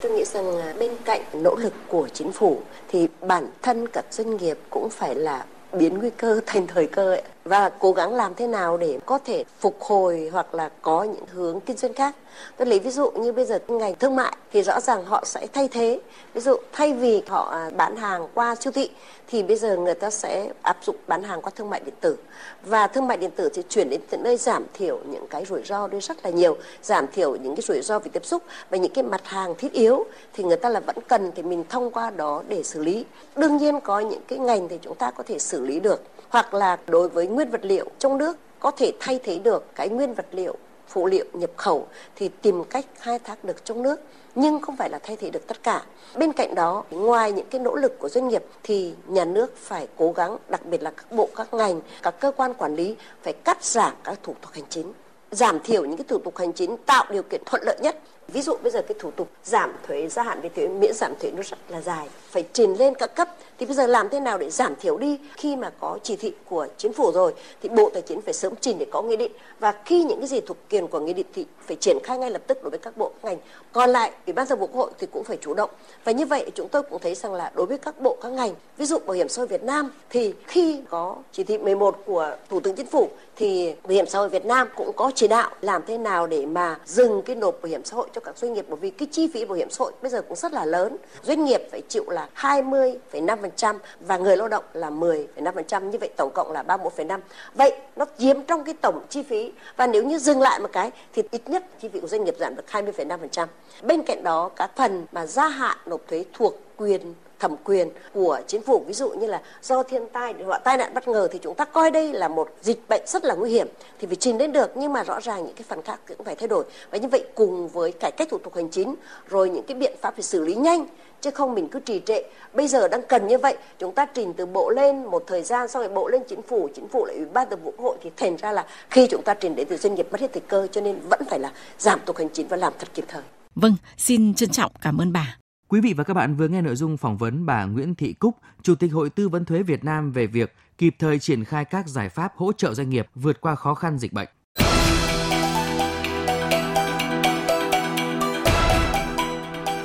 Tôi 0.05 0.17
nghĩ 0.17 0.23
rằng 0.25 0.61
bên 0.79 0.91
cạnh 1.05 1.21
nỗ 1.33 1.55
lực 1.55 1.73
của 1.87 2.07
chính 2.13 2.31
phủ 2.31 2.61
thì 2.87 3.07
bản 3.21 3.47
thân 3.61 3.87
các 3.87 4.05
doanh 4.11 4.37
nghiệp 4.37 4.57
cũng 4.69 4.89
phải 4.89 5.15
là 5.15 5.45
biến 5.73 5.97
nguy 5.97 6.09
cơ 6.09 6.41
thành 6.45 6.67
thời 6.67 6.87
cơ 6.87 7.13
ấy, 7.13 7.21
và 7.45 7.69
cố 7.69 7.91
gắng 7.91 8.15
làm 8.15 8.35
thế 8.35 8.47
nào 8.47 8.77
để 8.77 8.99
có 9.05 9.19
thể 9.25 9.43
phục 9.59 9.81
hồi 9.81 10.29
hoặc 10.33 10.55
là 10.55 10.69
có 10.81 11.03
những 11.03 11.25
hướng 11.33 11.59
kinh 11.59 11.77
doanh 11.77 11.93
khác. 11.93 12.15
Tôi 12.57 12.67
lấy 12.67 12.79
ví 12.79 12.91
dụ 12.91 13.11
như 13.11 13.31
bây 13.31 13.45
giờ 13.45 13.59
ngành 13.67 13.95
thương 13.95 14.15
mại 14.15 14.35
thì 14.53 14.61
rõ 14.61 14.79
ràng 14.79 15.05
họ 15.05 15.23
sẽ 15.25 15.47
thay 15.53 15.67
thế. 15.67 15.99
Ví 16.33 16.41
dụ 16.41 16.55
thay 16.71 16.93
vì 16.93 17.21
họ 17.27 17.49
à, 17.51 17.69
bán 17.77 17.95
hàng 17.95 18.27
qua 18.33 18.55
siêu 18.55 18.71
thị 18.71 18.89
thì 19.27 19.43
bây 19.43 19.55
giờ 19.55 19.77
người 19.77 19.93
ta 19.93 20.09
sẽ 20.09 20.49
áp 20.61 20.77
dụng 20.85 20.95
bán 21.07 21.23
hàng 21.23 21.41
qua 21.41 21.51
thương 21.55 21.69
mại 21.69 21.79
điện 21.85 21.93
tử. 22.01 22.17
Và 22.65 22.87
thương 22.87 23.07
mại 23.07 23.17
điện 23.17 23.31
tử 23.35 23.49
thì 23.53 23.63
chuyển 23.69 23.89
đến 23.89 24.01
tận 24.09 24.23
nơi 24.23 24.37
giảm 24.37 24.63
thiểu 24.73 24.99
những 25.05 25.27
cái 25.27 25.45
rủi 25.45 25.63
ro 25.63 25.87
đi 25.87 25.99
rất 25.99 26.25
là 26.25 26.29
nhiều, 26.29 26.57
giảm 26.81 27.07
thiểu 27.07 27.35
những 27.35 27.55
cái 27.55 27.63
rủi 27.67 27.81
ro 27.81 27.99
về 27.99 28.09
tiếp 28.13 28.25
xúc 28.25 28.43
và 28.69 28.77
những 28.77 28.93
cái 28.93 29.03
mặt 29.03 29.21
hàng 29.23 29.55
thiết 29.55 29.73
yếu 29.73 30.05
thì 30.33 30.43
người 30.43 30.57
ta 30.57 30.69
là 30.69 30.79
vẫn 30.79 30.95
cần 31.07 31.31
thì 31.35 31.43
mình 31.43 31.63
thông 31.69 31.91
qua 31.91 32.09
đó 32.09 32.43
để 32.47 32.63
xử 32.63 32.83
lý. 32.83 33.05
Đương 33.35 33.57
nhiên 33.57 33.79
có 33.79 33.99
những 33.99 34.21
cái 34.27 34.39
ngành 34.39 34.67
thì 34.67 34.79
chúng 34.81 34.95
ta 34.95 35.11
có 35.11 35.23
thể 35.23 35.39
xử 35.39 35.65
lý 35.65 35.79
được 35.79 36.01
hoặc 36.29 36.53
là 36.53 36.77
đối 36.87 37.09
với 37.09 37.27
nguyên 37.35 37.49
vật 37.49 37.65
liệu 37.65 37.85
trong 37.99 38.17
nước 38.17 38.37
có 38.59 38.71
thể 38.71 38.91
thay 38.99 39.19
thế 39.23 39.39
được 39.39 39.75
cái 39.75 39.89
nguyên 39.89 40.13
vật 40.13 40.25
liệu 40.31 40.55
phụ 40.87 41.07
liệu 41.07 41.25
nhập 41.33 41.51
khẩu 41.57 41.87
thì 42.15 42.29
tìm 42.41 42.63
cách 42.63 42.85
khai 42.95 43.19
thác 43.19 43.43
được 43.43 43.65
trong 43.65 43.83
nước 43.83 44.01
nhưng 44.35 44.61
không 44.61 44.77
phải 44.77 44.89
là 44.89 44.99
thay 45.03 45.15
thế 45.15 45.29
được 45.29 45.47
tất 45.47 45.63
cả. 45.63 45.85
Bên 46.15 46.33
cạnh 46.33 46.55
đó, 46.55 46.83
ngoài 46.89 47.31
những 47.31 47.47
cái 47.49 47.61
nỗ 47.61 47.75
lực 47.75 47.99
của 47.99 48.09
doanh 48.09 48.27
nghiệp 48.27 48.43
thì 48.63 48.93
nhà 49.07 49.25
nước 49.25 49.57
phải 49.57 49.87
cố 49.97 50.11
gắng, 50.11 50.37
đặc 50.49 50.65
biệt 50.65 50.83
là 50.83 50.91
các 50.91 51.11
bộ, 51.11 51.29
các 51.35 51.53
ngành, 51.53 51.81
các 52.03 52.19
cơ 52.19 52.31
quan 52.31 52.53
quản 52.53 52.75
lý 52.75 52.95
phải 53.23 53.33
cắt 53.33 53.63
giảm 53.63 53.93
các 54.03 54.19
thủ 54.23 54.35
tục 54.41 54.51
hành 54.51 54.63
chính, 54.69 54.93
giảm 55.31 55.59
thiểu 55.59 55.85
những 55.85 55.97
cái 55.97 56.05
thủ 56.07 56.17
tục 56.17 56.37
hành 56.37 56.53
chính 56.53 56.77
tạo 56.77 57.05
điều 57.11 57.23
kiện 57.23 57.41
thuận 57.45 57.63
lợi 57.65 57.77
nhất 57.81 57.97
Ví 58.27 58.41
dụ 58.41 58.55
bây 58.63 58.71
giờ 58.71 58.81
cái 58.81 58.95
thủ 58.99 59.11
tục 59.11 59.27
giảm 59.43 59.73
thuế 59.87 60.07
gia 60.07 60.23
hạn 60.23 60.41
về 60.41 60.49
thuế 60.49 60.67
miễn 60.67 60.93
giảm 60.93 61.13
thuế 61.19 61.31
nó 61.31 61.43
rất 61.43 61.57
là 61.69 61.81
dài, 61.81 62.09
phải 62.29 62.45
trình 62.53 62.77
lên 62.79 62.95
các 62.95 63.15
cấp. 63.15 63.29
Thì 63.57 63.65
bây 63.65 63.75
giờ 63.75 63.87
làm 63.87 64.09
thế 64.09 64.19
nào 64.19 64.37
để 64.37 64.49
giảm 64.49 64.75
thiểu 64.75 64.97
đi 64.97 65.19
khi 65.37 65.55
mà 65.55 65.71
có 65.79 65.99
chỉ 66.03 66.15
thị 66.15 66.33
của 66.45 66.67
chính 66.77 66.93
phủ 66.93 67.11
rồi 67.11 67.33
thì 67.61 67.69
Bộ 67.69 67.89
Tài 67.93 68.01
chính 68.01 68.21
phải 68.21 68.33
sớm 68.33 68.53
trình 68.61 68.77
để 68.79 68.85
có 68.91 69.01
nghị 69.01 69.15
định 69.15 69.31
và 69.59 69.73
khi 69.85 70.03
những 70.03 70.19
cái 70.19 70.27
gì 70.27 70.41
thuộc 70.41 70.57
quyền 70.71 70.87
của 70.87 70.99
nghị 70.99 71.13
định 71.13 71.25
thì 71.33 71.45
phải 71.67 71.77
triển 71.79 71.97
khai 72.03 72.17
ngay 72.17 72.31
lập 72.31 72.41
tức 72.47 72.63
đối 72.63 72.69
với 72.69 72.79
các 72.79 72.97
bộ 72.97 73.11
ngành. 73.23 73.37
Còn 73.71 73.89
lại 73.89 74.11
Ủy 74.25 74.33
ban 74.33 74.47
thường 74.47 74.59
vụ 74.59 74.67
Quốc 74.67 74.77
hội 74.77 74.91
thì 74.99 75.07
cũng 75.11 75.23
phải 75.23 75.37
chủ 75.41 75.53
động. 75.53 75.69
Và 76.03 76.11
như 76.11 76.25
vậy 76.25 76.51
chúng 76.55 76.69
tôi 76.69 76.83
cũng 76.83 76.99
thấy 77.01 77.15
rằng 77.15 77.33
là 77.33 77.51
đối 77.55 77.65
với 77.65 77.77
các 77.77 78.01
bộ 78.01 78.17
các 78.21 78.29
ngành, 78.31 78.53
ví 78.77 78.85
dụ 78.85 78.97
bảo 78.99 79.13
hiểm 79.13 79.29
xã 79.29 79.39
hội 79.39 79.47
Việt 79.47 79.63
Nam 79.63 79.91
thì 80.09 80.33
khi 80.47 80.81
có 80.89 81.15
chỉ 81.31 81.43
thị 81.43 81.57
11 81.57 81.97
của 82.05 82.35
Thủ 82.49 82.59
tướng 82.59 82.75
Chính 82.75 82.87
phủ 82.87 83.09
thì 83.35 83.75
bảo 83.83 83.93
hiểm 83.93 84.05
xã 84.07 84.19
hội 84.19 84.29
Việt 84.29 84.45
Nam 84.45 84.67
cũng 84.75 84.91
có 84.95 85.11
chỉ 85.15 85.27
đạo 85.27 85.49
làm 85.61 85.81
thế 85.87 85.97
nào 85.97 86.27
để 86.27 86.45
mà 86.45 86.79
dừng 86.85 87.21
cái 87.21 87.35
nộp 87.35 87.61
bảo 87.61 87.69
hiểm 87.69 87.85
xã 87.85 87.95
hội 87.95 88.07
cho 88.15 88.21
các 88.21 88.37
doanh 88.37 88.53
nghiệp 88.53 88.65
bởi 88.69 88.79
vì 88.81 88.89
cái 88.89 89.07
chi 89.11 89.27
phí 89.33 89.45
bảo 89.45 89.55
hiểm 89.55 89.69
xã 89.69 89.77
hội 89.79 89.91
bây 90.01 90.11
giờ 90.11 90.21
cũng 90.21 90.35
rất 90.35 90.53
là 90.53 90.65
lớn. 90.65 90.97
Doanh 91.23 91.45
nghiệp 91.45 91.61
phải 91.71 91.81
chịu 91.89 92.09
là 92.09 92.29
20,5% 92.35 93.75
và 93.99 94.17
người 94.17 94.37
lao 94.37 94.47
động 94.47 94.63
là 94.73 94.89
10,5%, 94.89 95.89
như 95.89 95.97
vậy 95.97 96.09
tổng 96.17 96.31
cộng 96.33 96.51
là 96.51 96.63
31,5. 96.63 97.19
Vậy 97.53 97.71
nó 97.95 98.05
chiếm 98.17 98.41
trong 98.41 98.63
cái 98.63 98.75
tổng 98.81 99.05
chi 99.09 99.23
phí 99.23 99.51
và 99.77 99.87
nếu 99.87 100.03
như 100.03 100.19
dừng 100.19 100.41
lại 100.41 100.59
một 100.59 100.69
cái 100.71 100.91
thì 101.13 101.23
ít 101.31 101.49
nhất 101.49 101.63
chi 101.81 101.89
phí 101.93 101.99
của 101.99 102.07
doanh 102.07 102.23
nghiệp 102.23 102.35
giảm 102.39 102.55
được 102.55 102.65
20,5%. 102.71 103.47
Bên 103.83 104.03
cạnh 104.03 104.23
đó 104.23 104.49
các 104.55 104.71
phần 104.75 105.05
mà 105.11 105.25
gia 105.25 105.47
hạn 105.47 105.77
nộp 105.85 106.01
thuế 106.07 106.25
thuộc 106.33 106.55
quyền 106.77 107.13
thẩm 107.45 107.55
quyền 107.63 107.89
của 108.13 108.39
chính 108.47 108.61
phủ. 108.61 108.83
Ví 108.87 108.93
dụ 108.93 109.09
như 109.09 109.27
là 109.27 109.41
do 109.61 109.83
thiên 109.83 110.03
tai 110.13 110.33
hoặc 110.45 110.61
tai 110.63 110.77
nạn 110.77 110.93
bất 110.93 111.07
ngờ 111.07 111.27
thì 111.31 111.39
chúng 111.41 111.55
ta 111.55 111.65
coi 111.65 111.91
đây 111.91 112.13
là 112.13 112.27
một 112.27 112.49
dịch 112.61 112.89
bệnh 112.89 113.01
rất 113.07 113.25
là 113.25 113.35
nguy 113.35 113.51
hiểm 113.51 113.67
thì 113.99 114.07
phải 114.07 114.15
trình 114.15 114.37
lên 114.37 114.51
được. 114.51 114.71
Nhưng 114.75 114.93
mà 114.93 115.03
rõ 115.03 115.19
ràng 115.19 115.45
những 115.45 115.55
cái 115.55 115.65
phần 115.67 115.81
khác 115.81 115.99
cũng 116.07 116.25
phải 116.25 116.35
thay 116.35 116.47
đổi. 116.47 116.63
Và 116.91 116.97
như 116.97 117.07
vậy 117.07 117.25
cùng 117.35 117.67
với 117.67 117.91
cải 117.91 118.11
cách 118.11 118.27
thủ 118.31 118.37
tục 118.37 118.55
hành 118.55 118.69
chính, 118.69 118.95
rồi 119.29 119.49
những 119.49 119.63
cái 119.63 119.77
biện 119.77 119.93
pháp 120.01 120.13
phải 120.15 120.23
xử 120.23 120.45
lý 120.45 120.55
nhanh, 120.55 120.85
chứ 121.21 121.31
không 121.31 121.55
mình 121.55 121.67
cứ 121.67 121.79
trì 121.79 122.01
trệ. 122.05 122.23
Bây 122.53 122.67
giờ 122.67 122.87
đang 122.87 123.01
cần 123.01 123.27
như 123.27 123.37
vậy, 123.37 123.57
chúng 123.79 123.95
ta 123.95 124.05
trình 124.05 124.33
từ 124.33 124.45
bộ 124.45 124.69
lên 124.69 125.05
một 125.05 125.23
thời 125.27 125.43
gian, 125.43 125.67
sau 125.67 125.81
rồi 125.81 125.89
bộ 125.89 126.07
lên 126.07 126.21
chính 126.27 126.41
phủ 126.41 126.69
chính 126.75 126.87
phủ 126.87 127.05
lại 127.05 127.15
ủy 127.15 127.25
ban 127.25 127.49
thường 127.49 127.59
vụ 127.63 127.73
quốc 127.77 127.85
hội 127.85 127.97
thì 128.03 128.11
thành 128.17 128.35
ra 128.35 128.51
là 128.51 128.65
khi 128.89 129.07
chúng 129.07 129.21
ta 129.21 129.33
trình 129.33 129.55
đến 129.55 129.67
từ 129.69 129.77
doanh 129.77 129.95
nghiệp 129.95 130.07
mất 130.11 130.21
hết 130.21 130.33
thời 130.33 130.43
cơ, 130.47 130.67
cho 130.71 130.81
nên 130.81 130.99
vẫn 131.09 131.21
phải 131.29 131.39
là 131.39 131.51
giảm 131.77 131.99
thủ 131.99 132.05
tục 132.05 132.17
hành 132.17 132.29
chính 132.29 132.47
và 132.47 132.57
làm 132.57 132.73
thật 132.79 132.87
kịp 132.93 133.05
thời. 133.07 133.23
Vâng 133.55 133.75
xin 133.97 134.33
trân 134.33 134.49
trọng 134.49 134.71
cảm 134.81 134.97
ơn 134.97 135.13
bà. 135.13 135.37
Quý 135.67 135.81
vị 135.81 135.93
và 135.93 136.03
các 136.03 136.13
bạn 136.13 136.35
vừa 136.35 136.47
nghe 136.47 136.61
nội 136.61 136.75
dung 136.75 136.97
phỏng 136.97 137.17
vấn 137.17 137.45
bà 137.45 137.65
Nguyễn 137.65 137.95
Thị 137.95 138.13
Cúc, 138.13 138.35
Chủ 138.61 138.75
tịch 138.75 138.93
Hội 138.93 139.09
Tư 139.09 139.29
vấn 139.29 139.45
Thuế 139.45 139.63
Việt 139.63 139.83
Nam 139.83 140.11
về 140.11 140.27
việc 140.27 140.55
kịp 140.77 140.95
thời 140.99 141.19
triển 141.19 141.43
khai 141.43 141.65
các 141.65 141.87
giải 141.87 142.09
pháp 142.09 142.33
hỗ 142.35 142.51
trợ 142.53 142.73
doanh 142.73 142.89
nghiệp 142.89 143.07
vượt 143.15 143.41
qua 143.41 143.55
khó 143.55 143.73
khăn 143.73 143.97
dịch 143.97 144.13
bệnh. 144.13 144.27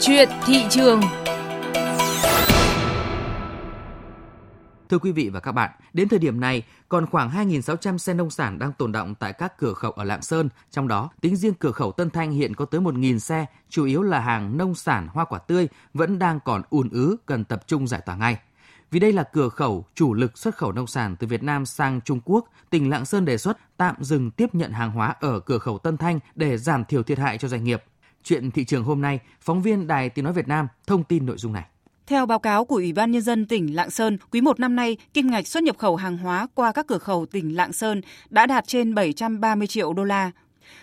Chuyện 0.01 0.29
thị 0.47 0.65
trường 0.71 1.01
Thưa 4.91 4.99
quý 4.99 5.13
vị 5.13 5.29
và 5.29 5.41
các 5.41 5.53
bạn, 5.53 5.71
đến 5.93 6.09
thời 6.09 6.19
điểm 6.19 6.41
này, 6.41 6.63
còn 6.89 7.07
khoảng 7.07 7.31
2.600 7.31 7.99
xe 7.99 8.15
nông 8.15 8.31
sản 8.31 8.59
đang 8.59 8.73
tồn 8.73 8.93
động 8.93 9.15
tại 9.15 9.33
các 9.33 9.59
cửa 9.59 9.75
khẩu 9.75 9.91
ở 9.91 10.05
Lạng 10.05 10.23
Sơn. 10.23 10.49
Trong 10.71 10.89
đó, 10.89 11.11
tính 11.21 11.37
riêng 11.37 11.55
cửa 11.55 11.71
khẩu 11.73 11.93
Tân 11.93 12.11
Thanh 12.11 12.31
hiện 12.31 12.55
có 12.55 12.65
tới 12.65 12.81
1.000 12.81 13.19
xe, 13.19 13.47
chủ 13.69 13.85
yếu 13.85 14.03
là 14.03 14.21
hàng 14.21 14.57
nông 14.57 14.75
sản, 14.75 15.09
hoa 15.13 15.25
quả 15.25 15.39
tươi, 15.39 15.69
vẫn 15.95 16.19
đang 16.19 16.41
còn 16.41 16.63
ùn 16.71 16.89
ứ, 16.89 17.17
cần 17.27 17.45
tập 17.45 17.63
trung 17.67 17.87
giải 17.87 18.01
tỏa 18.07 18.17
ngay. 18.17 18.39
Vì 18.91 19.01
đây 19.01 19.13
là 19.13 19.23
cửa 19.23 19.49
khẩu 19.49 19.85
chủ 19.95 20.15
lực 20.15 20.39
xuất 20.39 20.57
khẩu 20.57 20.73
nông 20.73 20.87
sản 20.87 21.17
từ 21.17 21.27
Việt 21.27 21.43
Nam 21.43 21.67
sang 21.67 22.01
Trung 22.01 22.21
Quốc, 22.25 22.49
tỉnh 22.71 22.91
Lạng 22.91 23.05
Sơn 23.05 23.25
đề 23.25 23.39
xuất 23.39 23.59
tạm 23.77 23.95
dừng 24.01 24.31
tiếp 24.31 24.55
nhận 24.55 24.73
hàng 24.73 24.91
hóa 24.91 25.15
ở 25.21 25.41
cửa 25.41 25.59
khẩu 25.59 25.79
Tân 25.79 25.97
Thanh 25.97 26.19
để 26.35 26.59
giảm 26.59 26.85
thiểu 26.85 27.03
thiệt 27.03 27.19
hại 27.19 27.39
cho 27.39 27.49
doanh 27.49 27.65
nghiệp. 27.65 27.85
Chuyện 28.25 28.51
thị 28.51 28.65
trường 28.65 28.85
hôm 28.85 29.01
nay, 29.01 29.21
phóng 29.41 29.63
viên 29.63 29.87
Đài 29.87 30.09
Tiếng 30.09 30.25
Nói 30.25 30.35
Việt 30.35 30.49
Nam 30.49 30.69
thông 30.87 31.05
tin 31.05 31.27
nội 31.27 31.39
dung 31.39 31.53
này. 31.53 31.65
Theo 32.11 32.27
báo 32.27 32.39
cáo 32.39 32.65
của 32.65 32.77
Ủy 32.77 32.93
ban 32.93 33.11
Nhân 33.11 33.23
dân 33.23 33.47
tỉnh 33.47 33.75
Lạng 33.75 33.91
Sơn, 33.91 34.19
quý 34.31 34.41
một 34.41 34.61
năm 34.61 34.77
nay, 34.77 34.97
kim 35.15 35.31
ngạch 35.31 35.47
xuất 35.47 35.63
nhập 35.63 35.79
khẩu 35.79 35.97
hàng 35.97 36.19
hóa 36.19 36.47
qua 36.55 36.73
các 36.73 36.87
cửa 36.87 36.99
khẩu 36.99 37.27
tỉnh 37.27 37.57
Lạng 37.57 37.73
Sơn 37.73 38.01
đã 38.31 38.47
đạt 38.47 38.67
trên 38.67 38.95
730 38.95 39.67
triệu 39.67 39.93
đô 39.93 40.05
la. 40.05 40.31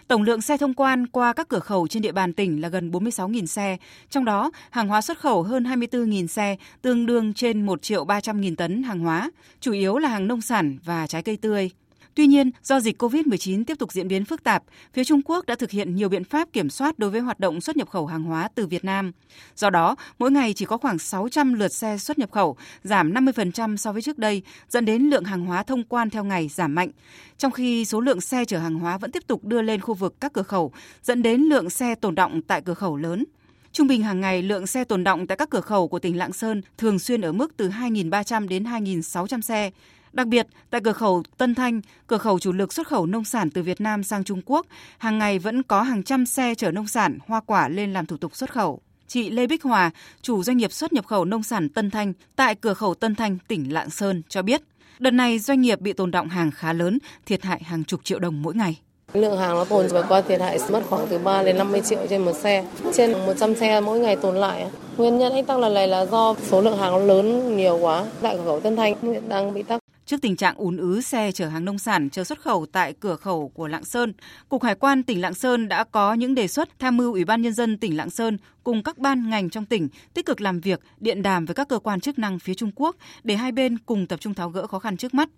Tổng 0.07 0.23
lượng 0.23 0.41
xe 0.41 0.57
thông 0.57 0.73
quan 0.73 1.07
qua 1.07 1.33
các 1.33 1.47
cửa 1.47 1.59
khẩu 1.59 1.87
trên 1.87 2.01
địa 2.01 2.11
bàn 2.11 2.33
tỉnh 2.33 2.61
là 2.61 2.69
gần 2.69 2.91
46.000 2.91 3.45
xe, 3.45 3.77
trong 4.09 4.25
đó 4.25 4.51
hàng 4.69 4.87
hóa 4.87 5.01
xuất 5.01 5.19
khẩu 5.19 5.43
hơn 5.43 5.63
24.000 5.63 6.27
xe, 6.27 6.55
tương 6.81 7.05
đương 7.05 7.33
trên 7.33 7.65
1 7.65 7.81
triệu 7.81 8.05
300 8.05 8.41
nghìn 8.41 8.55
tấn 8.55 8.83
hàng 8.83 8.99
hóa, 8.99 9.31
chủ 9.59 9.71
yếu 9.71 9.97
là 9.97 10.09
hàng 10.09 10.27
nông 10.27 10.41
sản 10.41 10.77
và 10.85 11.07
trái 11.07 11.21
cây 11.23 11.37
tươi. 11.37 11.69
Tuy 12.17 12.27
nhiên, 12.27 12.51
do 12.63 12.79
dịch 12.79 13.03
COVID-19 13.03 13.63
tiếp 13.63 13.79
tục 13.79 13.91
diễn 13.91 14.07
biến 14.07 14.25
phức 14.25 14.43
tạp, 14.43 14.63
phía 14.93 15.03
Trung 15.03 15.21
Quốc 15.25 15.45
đã 15.45 15.55
thực 15.55 15.71
hiện 15.71 15.95
nhiều 15.95 16.09
biện 16.09 16.23
pháp 16.23 16.53
kiểm 16.53 16.69
soát 16.69 16.99
đối 16.99 17.09
với 17.09 17.21
hoạt 17.21 17.39
động 17.39 17.61
xuất 17.61 17.77
nhập 17.77 17.89
khẩu 17.89 18.05
hàng 18.05 18.23
hóa 18.23 18.49
từ 18.55 18.67
Việt 18.67 18.85
Nam. 18.85 19.11
Do 19.55 19.69
đó, 19.69 19.95
mỗi 20.19 20.31
ngày 20.31 20.53
chỉ 20.53 20.65
có 20.65 20.77
khoảng 20.77 20.99
600 20.99 21.53
lượt 21.53 21.73
xe 21.73 21.97
xuất 21.97 22.19
nhập 22.19 22.31
khẩu, 22.31 22.57
giảm 22.83 23.13
50% 23.13 23.77
so 23.77 23.91
với 23.91 24.01
trước 24.01 24.17
đây, 24.17 24.41
dẫn 24.69 24.85
đến 24.85 25.01
lượng 25.01 25.23
hàng 25.23 25.45
hóa 25.45 25.63
thông 25.63 25.83
quan 25.83 26.09
theo 26.09 26.23
ngày 26.23 26.47
giảm 26.47 26.75
mạnh. 26.75 26.89
Trong 27.37 27.51
khi 27.51 27.85
số 27.85 27.99
lượng 27.99 28.21
xe 28.21 28.45
chở 28.45 28.59
hàng 28.59 28.79
hóa 28.79 28.97
vẫn 28.97 29.11
tiếp 29.11 29.23
tục 29.27 29.45
đưa 29.45 29.61
lên 29.61 29.81
khu 29.81 29.93
vực 29.93 30.15
các 30.19 30.33
cửa 30.33 30.43
khẩu, 30.43 30.71
dẫn 31.03 31.23
đến 31.23 31.41
lượng 31.41 31.69
xe 31.69 31.95
tồn 31.95 32.15
động 32.15 32.41
tại 32.41 32.61
cửa 32.61 32.73
khẩu 32.73 32.97
lớn. 32.97 33.25
Trung 33.71 33.87
bình 33.87 34.03
hàng 34.03 34.21
ngày, 34.21 34.41
lượng 34.41 34.67
xe 34.67 34.83
tồn 34.83 35.03
động 35.03 35.27
tại 35.27 35.37
các 35.37 35.49
cửa 35.49 35.61
khẩu 35.61 35.87
của 35.87 35.99
tỉnh 35.99 36.17
Lạng 36.17 36.33
Sơn 36.33 36.61
thường 36.77 36.99
xuyên 36.99 37.21
ở 37.21 37.31
mức 37.31 37.57
từ 37.57 37.69
2.300 37.69 38.47
đến 38.47 38.63
2.600 38.63 39.41
xe. 39.41 39.71
Đặc 40.13 40.27
biệt, 40.27 40.47
tại 40.69 40.81
cửa 40.83 40.93
khẩu 40.93 41.23
Tân 41.37 41.55
Thanh, 41.55 41.81
cửa 42.07 42.17
khẩu 42.17 42.39
chủ 42.39 42.51
lực 42.51 42.73
xuất 42.73 42.87
khẩu 42.87 43.05
nông 43.05 43.23
sản 43.23 43.49
từ 43.49 43.63
Việt 43.63 43.81
Nam 43.81 44.03
sang 44.03 44.23
Trung 44.23 44.41
Quốc, 44.45 44.65
hàng 44.97 45.17
ngày 45.17 45.39
vẫn 45.39 45.63
có 45.63 45.81
hàng 45.81 46.03
trăm 46.03 46.25
xe 46.25 46.55
chở 46.55 46.71
nông 46.71 46.87
sản, 46.87 47.17
hoa 47.27 47.41
quả 47.45 47.69
lên 47.69 47.93
làm 47.93 48.05
thủ 48.05 48.17
tục 48.17 48.35
xuất 48.35 48.53
khẩu. 48.53 48.79
Chị 49.07 49.29
Lê 49.29 49.47
Bích 49.47 49.63
Hòa, 49.63 49.91
chủ 50.21 50.43
doanh 50.43 50.57
nghiệp 50.57 50.71
xuất 50.71 50.93
nhập 50.93 51.05
khẩu 51.05 51.25
nông 51.25 51.43
sản 51.43 51.69
Tân 51.69 51.91
Thanh 51.91 52.13
tại 52.35 52.55
cửa 52.55 52.73
khẩu 52.73 52.93
Tân 52.93 53.15
Thanh, 53.15 53.37
tỉnh 53.47 53.73
Lạng 53.73 53.89
Sơn 53.89 54.21
cho 54.29 54.41
biết, 54.41 54.61
đợt 54.99 55.11
này 55.11 55.39
doanh 55.39 55.61
nghiệp 55.61 55.81
bị 55.81 55.93
tồn 55.93 56.11
động 56.11 56.29
hàng 56.29 56.51
khá 56.51 56.73
lớn, 56.73 56.97
thiệt 57.25 57.43
hại 57.43 57.63
hàng 57.63 57.83
chục 57.83 57.99
triệu 58.03 58.19
đồng 58.19 58.41
mỗi 58.41 58.55
ngày. 58.55 58.79
Lượng 59.13 59.37
hàng 59.37 59.55
nó 59.55 59.65
tồn 59.65 59.87
và 59.87 60.01
qua 60.01 60.21
thiệt 60.21 60.41
hại 60.41 60.59
mất 60.71 60.83
khoảng 60.89 61.07
từ 61.09 61.17
3 61.17 61.43
đến 61.43 61.57
50 61.57 61.81
triệu 61.85 61.99
trên 62.09 62.25
một 62.25 62.33
xe. 62.33 62.65
Trên 62.93 63.11
100 63.11 63.55
xe 63.55 63.81
mỗi 63.81 63.99
ngày 63.99 64.15
tồn 64.15 64.35
lại. 64.35 64.67
Nguyên 64.97 65.17
nhân 65.17 65.33
ách 65.33 65.47
tắc 65.47 65.59
lần 65.59 65.73
này 65.73 65.87
là 65.87 66.05
do 66.05 66.35
số 66.41 66.61
lượng 66.61 66.77
hàng 66.77 66.91
nó 66.91 66.97
lớn 66.97 67.57
nhiều 67.57 67.77
quá. 67.77 68.05
Tại 68.21 68.37
cửa 68.37 68.43
khẩu 68.45 68.59
Tân 68.59 68.75
Thanh 68.75 68.95
hiện 69.01 69.29
đang 69.29 69.53
bị 69.53 69.63
tắc. 69.63 69.81
Trước 70.07 70.21
tình 70.21 70.35
trạng 70.35 70.55
ùn 70.55 70.77
ứ 70.77 71.01
xe 71.01 71.31
chở 71.31 71.47
hàng 71.47 71.65
nông 71.65 71.79
sản 71.79 72.09
chờ 72.09 72.23
xuất 72.23 72.41
khẩu 72.41 72.65
tại 72.65 72.93
cửa 72.99 73.15
khẩu 73.15 73.49
của 73.49 73.67
Lạng 73.67 73.85
Sơn, 73.85 74.13
Cục 74.49 74.63
Hải 74.63 74.75
quan 74.75 75.03
tỉnh 75.03 75.21
Lạng 75.21 75.33
Sơn 75.33 75.67
đã 75.67 75.83
có 75.83 76.13
những 76.13 76.35
đề 76.35 76.47
xuất 76.47 76.69
tham 76.79 76.97
mưu 76.97 77.13
Ủy 77.13 77.25
ban 77.25 77.41
nhân 77.41 77.53
dân 77.53 77.77
tỉnh 77.77 77.97
Lạng 77.97 78.09
Sơn 78.09 78.37
cùng 78.63 78.83
các 78.83 78.97
ban 78.97 79.29
ngành 79.29 79.49
trong 79.49 79.65
tỉnh 79.65 79.87
tích 80.13 80.25
cực 80.25 80.41
làm 80.41 80.59
việc, 80.59 80.81
điện 80.99 81.21
đàm 81.21 81.45
với 81.45 81.55
các 81.55 81.67
cơ 81.67 81.79
quan 81.79 81.99
chức 81.99 82.19
năng 82.19 82.39
phía 82.39 82.53
Trung 82.53 82.71
Quốc 82.75 82.95
để 83.23 83.35
hai 83.35 83.51
bên 83.51 83.77
cùng 83.77 84.07
tập 84.07 84.19
trung 84.19 84.33
tháo 84.33 84.49
gỡ 84.49 84.67
khó 84.67 84.79
khăn 84.79 84.97
trước 84.97 85.13
mắt. 85.13 85.29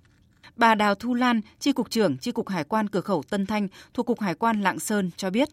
Bà 0.56 0.76
Đào 0.76 0.96
Thu 0.96 1.14
Lan, 1.14 1.42
Tri 1.60 1.72
cục 1.72 1.90
trưởng 1.90 2.18
Tri 2.18 2.32
cục 2.32 2.50
Hải 2.50 2.64
quan 2.64 2.90
cửa 2.90 3.02
khẩu 3.02 3.24
Tân 3.30 3.46
Thanh 3.46 3.68
thuộc 3.94 4.06
Cục 4.06 4.20
Hải 4.20 4.36
quan 4.36 4.62
Lạng 4.62 4.80
Sơn 4.80 5.12
cho 5.18 5.30
biết, 5.30 5.50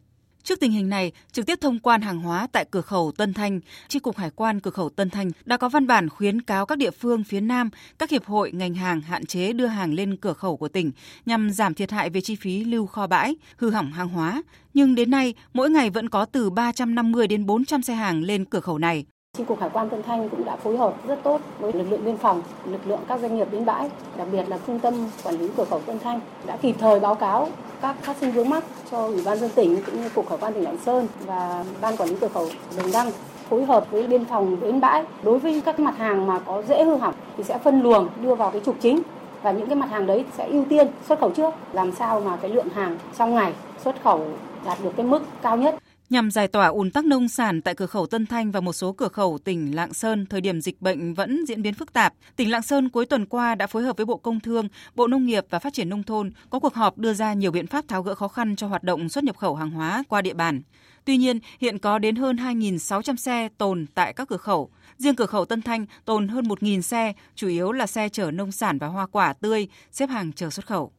Trước 0.46 0.60
tình 0.60 0.72
hình 0.72 0.88
này, 0.88 1.12
trực 1.32 1.46
tiếp 1.46 1.58
thông 1.60 1.78
quan 1.78 2.02
hàng 2.02 2.20
hóa 2.20 2.46
tại 2.52 2.64
cửa 2.70 2.80
khẩu 2.80 3.12
Tân 3.16 3.34
Thanh, 3.34 3.60
Tri 3.88 3.98
cục 3.98 4.16
Hải 4.16 4.30
quan 4.30 4.60
cửa 4.60 4.70
khẩu 4.70 4.88
Tân 4.88 5.10
Thanh 5.10 5.30
đã 5.44 5.56
có 5.56 5.68
văn 5.68 5.86
bản 5.86 6.08
khuyến 6.08 6.42
cáo 6.42 6.66
các 6.66 6.78
địa 6.78 6.90
phương 6.90 7.24
phía 7.24 7.40
Nam, 7.40 7.70
các 7.98 8.10
hiệp 8.10 8.24
hội 8.24 8.52
ngành 8.52 8.74
hàng 8.74 9.00
hạn 9.00 9.26
chế 9.26 9.52
đưa 9.52 9.66
hàng 9.66 9.94
lên 9.94 10.16
cửa 10.16 10.32
khẩu 10.32 10.56
của 10.56 10.68
tỉnh 10.68 10.92
nhằm 11.26 11.50
giảm 11.50 11.74
thiệt 11.74 11.90
hại 11.90 12.10
về 12.10 12.20
chi 12.20 12.36
phí 12.36 12.64
lưu 12.64 12.86
kho 12.86 13.06
bãi, 13.06 13.36
hư 13.56 13.70
hỏng 13.70 13.92
hàng 13.92 14.08
hóa. 14.08 14.42
Nhưng 14.74 14.94
đến 14.94 15.10
nay, 15.10 15.34
mỗi 15.52 15.70
ngày 15.70 15.90
vẫn 15.90 16.08
có 16.08 16.24
từ 16.24 16.50
350 16.50 17.26
đến 17.26 17.46
400 17.46 17.82
xe 17.82 17.94
hàng 17.94 18.22
lên 18.22 18.44
cửa 18.44 18.60
khẩu 18.60 18.78
này. 18.78 19.04
Chi 19.36 19.44
cục 19.44 19.60
Hải 19.60 19.70
quan 19.72 19.88
Tân 19.88 20.02
Thanh 20.02 20.28
cũng 20.28 20.44
đã 20.44 20.56
phối 20.56 20.76
hợp 20.76 20.94
rất 21.06 21.22
tốt 21.22 21.40
với 21.58 21.72
lực 21.72 21.86
lượng 21.90 22.04
biên 22.04 22.16
phòng, 22.16 22.42
lực 22.64 22.80
lượng 22.86 23.00
các 23.08 23.20
doanh 23.20 23.36
nghiệp 23.36 23.48
bến 23.52 23.64
bãi, 23.64 23.90
đặc 24.16 24.28
biệt 24.32 24.48
là 24.48 24.58
trung 24.66 24.78
tâm 24.78 24.94
quản 25.24 25.38
lý 25.38 25.48
cửa 25.56 25.64
khẩu 25.64 25.80
Tân 25.80 25.98
Thanh 25.98 26.20
đã 26.46 26.56
kịp 26.56 26.76
thời 26.78 27.00
báo 27.00 27.14
cáo 27.14 27.48
các 27.82 27.96
phát 28.02 28.16
sinh 28.20 28.32
vướng 28.32 28.50
mắc 28.50 28.64
cho 28.90 29.06
Ủy 29.06 29.22
ban 29.24 29.38
dân 29.38 29.50
tỉnh 29.54 29.82
cũng 29.86 30.02
như 30.02 30.08
cục 30.08 30.28
Hải 30.28 30.38
quan 30.38 30.54
tỉnh 30.54 30.64
Lạng 30.64 30.78
Sơn 30.78 31.06
và 31.26 31.64
ban 31.80 31.96
quản 31.96 32.08
lý 32.08 32.16
cửa 32.20 32.28
khẩu 32.28 32.46
Đồng 32.78 32.92
Đăng 32.92 33.10
phối 33.50 33.64
hợp 33.64 33.90
với 33.90 34.06
biên 34.06 34.24
phòng 34.24 34.56
bến 34.60 34.80
bãi. 34.80 35.04
Đối 35.22 35.38
với 35.38 35.62
các 35.64 35.80
mặt 35.80 35.96
hàng 35.98 36.26
mà 36.26 36.38
có 36.38 36.62
dễ 36.62 36.84
hư 36.84 36.96
hỏng 36.96 37.14
thì 37.36 37.44
sẽ 37.44 37.58
phân 37.58 37.82
luồng 37.82 38.08
đưa 38.22 38.34
vào 38.34 38.50
cái 38.50 38.60
trục 38.66 38.76
chính 38.80 39.02
và 39.42 39.50
những 39.50 39.66
cái 39.66 39.76
mặt 39.76 39.90
hàng 39.90 40.06
đấy 40.06 40.24
sẽ 40.36 40.48
ưu 40.48 40.64
tiên 40.68 40.86
xuất 41.08 41.20
khẩu 41.20 41.30
trước 41.30 41.54
làm 41.72 41.92
sao 41.92 42.20
mà 42.20 42.36
cái 42.36 42.50
lượng 42.50 42.68
hàng 42.74 42.98
trong 43.18 43.34
ngày 43.34 43.52
xuất 43.84 44.02
khẩu 44.02 44.20
đạt 44.64 44.78
được 44.82 44.90
cái 44.96 45.06
mức 45.06 45.22
cao 45.42 45.56
nhất. 45.56 45.74
Nhằm 46.10 46.30
giải 46.30 46.48
tỏa 46.48 46.66
ùn 46.66 46.90
tắc 46.90 47.04
nông 47.04 47.28
sản 47.28 47.62
tại 47.62 47.74
cửa 47.74 47.86
khẩu 47.86 48.06
Tân 48.06 48.26
Thanh 48.26 48.50
và 48.50 48.60
một 48.60 48.72
số 48.72 48.92
cửa 48.92 49.08
khẩu 49.08 49.38
tỉnh 49.44 49.74
Lạng 49.74 49.94
Sơn, 49.94 50.26
thời 50.26 50.40
điểm 50.40 50.60
dịch 50.60 50.82
bệnh 50.82 51.14
vẫn 51.14 51.44
diễn 51.46 51.62
biến 51.62 51.74
phức 51.74 51.92
tạp, 51.92 52.14
tỉnh 52.36 52.50
Lạng 52.50 52.62
Sơn 52.62 52.88
cuối 52.88 53.06
tuần 53.06 53.26
qua 53.26 53.54
đã 53.54 53.66
phối 53.66 53.82
hợp 53.82 53.96
với 53.96 54.06
Bộ 54.06 54.16
Công 54.16 54.40
Thương, 54.40 54.68
Bộ 54.94 55.06
Nông 55.06 55.26
nghiệp 55.26 55.44
và 55.50 55.58
Phát 55.58 55.72
triển 55.72 55.88
Nông 55.88 56.02
thôn 56.02 56.30
có 56.50 56.58
cuộc 56.58 56.74
họp 56.74 56.98
đưa 56.98 57.14
ra 57.14 57.32
nhiều 57.32 57.50
biện 57.50 57.66
pháp 57.66 57.88
tháo 57.88 58.02
gỡ 58.02 58.14
khó 58.14 58.28
khăn 58.28 58.56
cho 58.56 58.66
hoạt 58.66 58.82
động 58.82 59.08
xuất 59.08 59.24
nhập 59.24 59.36
khẩu 59.36 59.54
hàng 59.54 59.70
hóa 59.70 60.04
qua 60.08 60.22
địa 60.22 60.34
bàn. 60.34 60.62
Tuy 61.04 61.16
nhiên, 61.16 61.38
hiện 61.60 61.78
có 61.78 61.98
đến 61.98 62.16
hơn 62.16 62.36
2.600 62.36 63.16
xe 63.16 63.48
tồn 63.58 63.86
tại 63.94 64.12
các 64.12 64.28
cửa 64.28 64.36
khẩu. 64.36 64.70
Riêng 64.98 65.16
cửa 65.16 65.26
khẩu 65.26 65.44
Tân 65.44 65.62
Thanh 65.62 65.86
tồn 66.04 66.28
hơn 66.28 66.44
1.000 66.44 66.80
xe, 66.80 67.12
chủ 67.34 67.48
yếu 67.48 67.72
là 67.72 67.86
xe 67.86 68.08
chở 68.08 68.30
nông 68.30 68.52
sản 68.52 68.78
và 68.78 68.86
hoa 68.86 69.06
quả 69.06 69.32
tươi, 69.32 69.68
xếp 69.92 70.10
hàng 70.10 70.32
chờ 70.32 70.50
xuất 70.50 70.66
khẩu. 70.66 70.92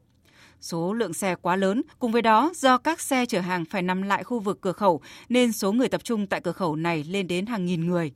Số 0.62 0.94
lượng 0.94 1.14
xe 1.14 1.36
quá 1.36 1.56
lớn, 1.56 1.82
cùng 2.00 2.12
với 2.12 2.22
đó 2.22 2.52
do 2.56 2.78
các 2.78 3.02
xe 3.02 3.26
chở 3.26 3.40
hàng 3.40 3.66
phải 3.66 3.82
nằm 3.82 4.02
lại 4.02 4.24
khu 4.24 4.40
vực 4.40 4.62
cửa 4.62 4.72
khẩu 4.72 5.02
nên 5.30 5.52
số 5.52 5.72
người 5.72 5.90
tập 5.90 6.04
trung 6.04 6.28
tại 6.28 6.42
cửa 6.42 6.52
khẩu 6.52 6.76
này 6.76 7.04
lên 7.04 7.28
đến 7.28 7.46
hàng 7.46 7.66
nghìn 7.66 7.88
người. 7.88 8.12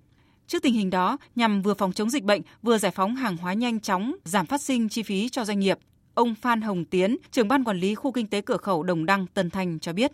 Trước 0.48 0.64
tình 0.64 0.74
hình 0.74 0.90
đó, 0.90 1.18
nhằm 1.36 1.62
vừa 1.62 1.74
phòng 1.74 1.94
chống 1.94 2.10
dịch 2.10 2.24
bệnh, 2.24 2.42
vừa 2.62 2.78
giải 2.78 2.92
phóng 2.92 3.16
hàng 3.16 3.38
hóa 3.38 3.54
nhanh 3.54 3.80
chóng, 3.80 4.16
giảm 4.26 4.46
phát 4.46 4.62
sinh 4.62 4.90
chi 4.90 5.04
phí 5.04 5.30
cho 5.30 5.46
doanh 5.46 5.60
nghiệp, 5.60 5.78
ông 6.14 6.36
Phan 6.36 6.62
Hồng 6.62 6.86
Tiến, 6.86 7.18
trưởng 7.32 7.48
ban 7.48 7.64
quản 7.64 7.78
lý 7.78 7.96
khu 7.96 8.12
kinh 8.12 8.28
tế 8.28 8.42
cửa 8.42 8.58
khẩu 8.58 8.84
Đồng 8.84 9.06
Đăng, 9.06 9.28
Tân 9.28 9.50
Thanh 9.50 9.80
cho 9.80 9.94
biết. 9.94 10.12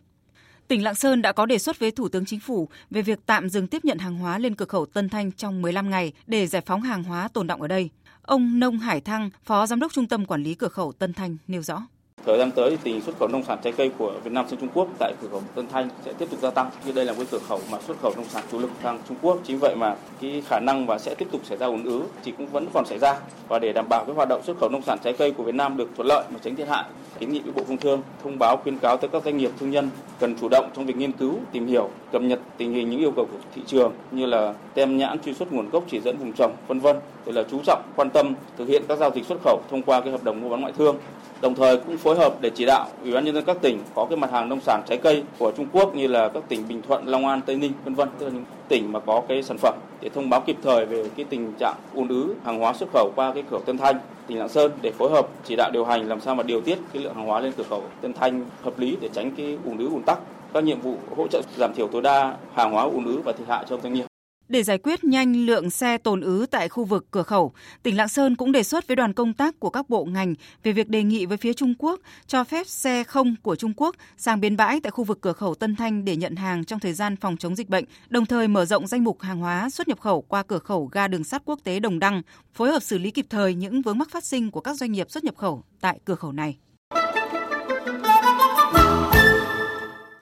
Tỉnh 0.67 0.83
Lạng 0.83 0.95
Sơn 0.95 1.21
đã 1.21 1.31
có 1.31 1.45
đề 1.45 1.57
xuất 1.57 1.79
với 1.79 1.91
Thủ 1.91 2.09
tướng 2.09 2.25
Chính 2.25 2.39
phủ 2.39 2.69
về 2.89 3.01
việc 3.01 3.19
tạm 3.25 3.49
dừng 3.49 3.67
tiếp 3.67 3.85
nhận 3.85 3.97
hàng 3.97 4.17
hóa 4.17 4.37
lên 4.37 4.55
cửa 4.55 4.65
khẩu 4.65 4.85
Tân 4.85 5.09
Thanh 5.09 5.31
trong 5.31 5.61
15 5.61 5.89
ngày 5.89 6.13
để 6.27 6.47
giải 6.47 6.61
phóng 6.65 6.81
hàng 6.81 7.03
hóa 7.03 7.27
tồn 7.27 7.47
động 7.47 7.61
ở 7.61 7.67
đây. 7.67 7.89
Ông 8.21 8.59
Nông 8.59 8.79
Hải 8.79 9.01
Thăng, 9.01 9.29
Phó 9.43 9.65
Giám 9.65 9.79
đốc 9.79 9.93
Trung 9.93 10.07
tâm 10.07 10.25
Quản 10.25 10.43
lý 10.43 10.55
Cửa 10.55 10.67
khẩu 10.67 10.91
Tân 10.91 11.13
Thanh 11.13 11.37
nêu 11.47 11.61
rõ. 11.61 11.87
Thời 12.27 12.37
gian 12.37 12.51
tới 12.51 12.69
thì 12.69 12.77
tình 12.83 13.01
xuất 13.01 13.19
khẩu 13.19 13.27
nông 13.27 13.43
sản 13.43 13.57
trái 13.63 13.73
cây 13.77 13.91
của 13.97 14.13
Việt 14.23 14.31
Nam 14.31 14.45
sang 14.49 14.59
Trung 14.59 14.69
Quốc 14.73 14.87
tại 14.99 15.13
cửa 15.21 15.27
khẩu 15.31 15.41
Tân 15.55 15.67
Thanh 15.67 15.89
sẽ 16.05 16.13
tiếp 16.13 16.25
tục 16.31 16.39
gia 16.41 16.49
tăng. 16.49 16.69
Như 16.85 16.91
đây 16.91 17.05
là 17.05 17.13
một 17.13 17.23
cửa 17.31 17.39
khẩu 17.47 17.59
mà 17.71 17.77
xuất 17.87 17.97
khẩu 18.01 18.13
nông 18.15 18.25
sản 18.29 18.43
chủ 18.51 18.59
lực 18.59 18.69
sang 18.83 18.99
Trung 19.07 19.17
Quốc. 19.21 19.37
Chính 19.43 19.59
vậy 19.59 19.75
mà 19.75 19.95
cái 20.21 20.43
khả 20.47 20.59
năng 20.59 20.85
và 20.85 20.99
sẽ 20.99 21.15
tiếp 21.15 21.27
tục 21.31 21.41
xảy 21.43 21.57
ra 21.57 21.65
ùn 21.65 21.83
ứ 21.83 22.03
thì 22.23 22.33
cũng 22.37 22.47
vẫn 22.47 22.65
còn 22.73 22.85
xảy 22.85 22.99
ra. 22.99 23.15
Và 23.47 23.59
để 23.59 23.73
đảm 23.73 23.85
bảo 23.89 24.05
cái 24.05 24.15
hoạt 24.15 24.29
động 24.29 24.41
xuất 24.43 24.57
khẩu 24.59 24.69
nông 24.69 24.81
sản 24.81 24.97
trái 25.03 25.13
cây 25.13 25.31
của 25.31 25.43
Việt 25.43 25.55
Nam 25.55 25.77
được 25.77 25.89
thuận 25.95 26.07
lợi 26.07 26.23
mà 26.29 26.39
tránh 26.43 26.55
thiệt 26.55 26.67
hại, 26.67 26.83
kiến 27.19 27.33
nghị 27.33 27.39
với 27.39 27.53
Bộ 27.53 27.63
Công 27.67 27.77
Thương 27.77 28.01
thông 28.23 28.39
báo 28.39 28.57
khuyến 28.57 28.77
cáo 28.77 28.97
tới 28.97 29.09
các 29.09 29.23
doanh 29.23 29.37
nghiệp 29.37 29.51
thương 29.59 29.71
nhân 29.71 29.89
cần 30.19 30.35
chủ 30.41 30.47
động 30.51 30.69
trong 30.75 30.85
việc 30.85 30.97
nghiên 30.97 31.11
cứu, 31.11 31.33
tìm 31.51 31.67
hiểu, 31.67 31.89
cập 32.11 32.21
nhật 32.21 32.39
tình 32.57 32.73
hình 32.73 32.89
những 32.89 32.99
yêu 32.99 33.11
cầu 33.11 33.25
của 33.25 33.37
thị 33.55 33.61
trường 33.67 33.91
như 34.11 34.25
là 34.25 34.53
tem 34.73 34.97
nhãn 34.97 35.19
truy 35.19 35.33
xuất 35.33 35.53
nguồn 35.53 35.69
gốc 35.69 35.83
chỉ 35.91 35.99
dẫn 35.99 36.17
vùng 36.17 36.33
trồng, 36.33 36.55
vân 36.67 36.79
vân. 36.79 36.95
Rồi 37.25 37.33
là 37.33 37.43
chú 37.51 37.59
trọng 37.65 37.81
quan 37.95 38.09
tâm 38.09 38.33
thực 38.57 38.67
hiện 38.67 38.83
các 38.87 38.97
giao 38.97 39.11
dịch 39.15 39.25
xuất 39.25 39.37
khẩu 39.43 39.61
thông 39.71 39.81
qua 39.81 40.01
cái 40.01 40.11
hợp 40.11 40.23
đồng 40.23 40.41
mua 40.41 40.49
bán 40.49 40.61
ngoại 40.61 40.73
thương 40.77 40.97
đồng 41.41 41.55
thời 41.55 41.77
cũng 41.77 41.97
phối 41.97 42.15
phối 42.17 42.30
hợp 42.30 42.41
để 42.41 42.49
chỉ 42.49 42.65
đạo 42.65 42.88
ủy 43.03 43.13
ban 43.13 43.25
nhân 43.25 43.36
dân 43.36 43.43
các 43.45 43.58
tỉnh 43.62 43.80
có 43.95 44.06
cái 44.10 44.17
mặt 44.17 44.32
hàng 44.32 44.49
nông 44.49 44.62
sản 44.62 44.82
trái 44.88 44.97
cây 44.97 45.23
của 45.38 45.51
Trung 45.51 45.67
Quốc 45.71 45.95
như 45.95 46.08
là 46.08 46.30
các 46.30 46.43
tỉnh 46.47 46.67
Bình 46.67 46.82
Thuận, 46.88 47.08
Long 47.08 47.27
An, 47.27 47.41
Tây 47.45 47.56
Ninh, 47.56 47.71
vân 47.84 47.95
vân, 47.95 48.10
tức 48.19 48.25
là 48.25 48.32
những 48.32 48.43
tỉnh 48.67 48.91
mà 48.91 48.99
có 48.99 49.21
cái 49.27 49.43
sản 49.43 49.58
phẩm 49.58 49.75
để 50.01 50.10
thông 50.10 50.30
báo 50.30 50.41
kịp 50.41 50.58
thời 50.63 50.86
về 50.86 51.10
cái 51.15 51.25
tình 51.30 51.53
trạng 51.60 51.75
ùn 51.93 52.08
ứ 52.08 52.36
hàng 52.45 52.60
hóa 52.60 52.73
xuất 52.73 52.89
khẩu 52.93 53.12
qua 53.15 53.32
cái 53.34 53.43
cửa 53.51 53.60
Tân 53.65 53.77
Thanh, 53.77 53.95
tỉnh 54.27 54.39
Lạng 54.39 54.49
Sơn 54.49 54.71
để 54.82 54.91
phối 54.91 55.10
hợp 55.10 55.27
chỉ 55.43 55.56
đạo 55.56 55.71
điều 55.73 55.86
hành 55.86 56.10
làm 56.10 56.21
sao 56.21 56.36
mà 56.36 56.43
điều 56.43 56.62
tiết 56.62 56.77
cái 56.93 57.03
lượng 57.03 57.15
hàng 57.15 57.25
hóa 57.25 57.39
lên 57.39 57.53
cửa 57.58 57.63
khẩu 57.69 57.84
Tân 58.01 58.13
Thanh 58.13 58.45
hợp 58.63 58.80
lý 58.80 58.97
để 59.01 59.10
tránh 59.13 59.32
cái 59.38 59.58
ùn 59.65 59.77
ứ 59.77 59.88
ùn 59.88 60.01
tắc 60.01 60.19
các 60.53 60.63
nhiệm 60.63 60.82
vụ 60.82 60.95
hỗ 61.17 61.27
trợ 61.27 61.41
giảm 61.58 61.73
thiểu 61.73 61.88
tối 61.88 62.01
đa 62.01 62.36
hàng 62.53 62.71
hóa 62.71 62.84
ùn 62.84 63.06
ứ 63.06 63.21
và 63.25 63.32
thiệt 63.32 63.47
hại 63.47 63.65
cho 63.69 63.77
doanh 63.84 63.93
nghiệp. 63.93 64.06
Để 64.49 64.63
giải 64.63 64.77
quyết 64.77 65.03
nhanh 65.03 65.45
lượng 65.45 65.69
xe 65.69 65.97
tồn 65.97 66.21
ứ 66.21 66.45
tại 66.51 66.69
khu 66.69 66.86
vực 66.86 67.05
cửa 67.12 67.23
khẩu, 67.23 67.53
tỉnh 67.83 67.97
Lạng 67.97 68.07
Sơn 68.07 68.36
cũng 68.36 68.51
đề 68.51 68.63
xuất 68.63 68.88
với 68.88 68.95
đoàn 68.95 69.13
công 69.13 69.33
tác 69.33 69.60
của 69.60 69.69
các 69.69 69.89
bộ 69.89 70.05
ngành 70.05 70.36
về 70.63 70.71
việc 70.71 70.89
đề 70.89 71.03
nghị 71.03 71.25
với 71.25 71.38
phía 71.38 71.53
Trung 71.53 71.73
Quốc 71.79 71.99
cho 72.27 72.43
phép 72.43 72.67
xe 72.67 73.03
không 73.03 73.36
của 73.41 73.55
Trung 73.55 73.73
Quốc 73.77 73.95
sang 74.17 74.41
bến 74.41 74.57
bãi 74.57 74.79
tại 74.79 74.91
khu 74.91 75.03
vực 75.03 75.21
cửa 75.21 75.33
khẩu 75.33 75.55
Tân 75.55 75.75
Thanh 75.75 76.05
để 76.05 76.15
nhận 76.15 76.36
hàng 76.36 76.65
trong 76.65 76.79
thời 76.79 76.93
gian 76.93 77.15
phòng 77.15 77.38
chống 77.38 77.55
dịch 77.55 77.69
bệnh, 77.69 77.86
đồng 78.10 78.25
thời 78.25 78.47
mở 78.47 78.65
rộng 78.65 78.88
danh 78.88 79.03
mục 79.03 79.21
hàng 79.21 79.39
hóa 79.39 79.69
xuất 79.69 79.88
nhập 79.88 79.99
khẩu 79.99 80.21
qua 80.21 80.43
cửa 80.43 80.60
khẩu 80.60 80.89
ga 80.91 81.07
đường 81.07 81.23
sắt 81.23 81.41
quốc 81.45 81.60
tế 81.63 81.79
Đồng 81.79 81.99
Đăng, 81.99 82.21
phối 82.53 82.71
hợp 82.71 82.83
xử 82.83 82.97
lý 82.97 83.12
kịp 83.12 83.25
thời 83.29 83.55
những 83.55 83.81
vướng 83.81 83.97
mắc 83.97 84.10
phát 84.12 84.23
sinh 84.23 84.51
của 84.51 84.62
các 84.62 84.73
doanh 84.77 84.91
nghiệp 84.91 85.12
xuất 85.12 85.23
nhập 85.23 85.36
khẩu 85.38 85.63
tại 85.81 85.99
cửa 86.05 86.15
khẩu 86.15 86.31
này. 86.31 86.57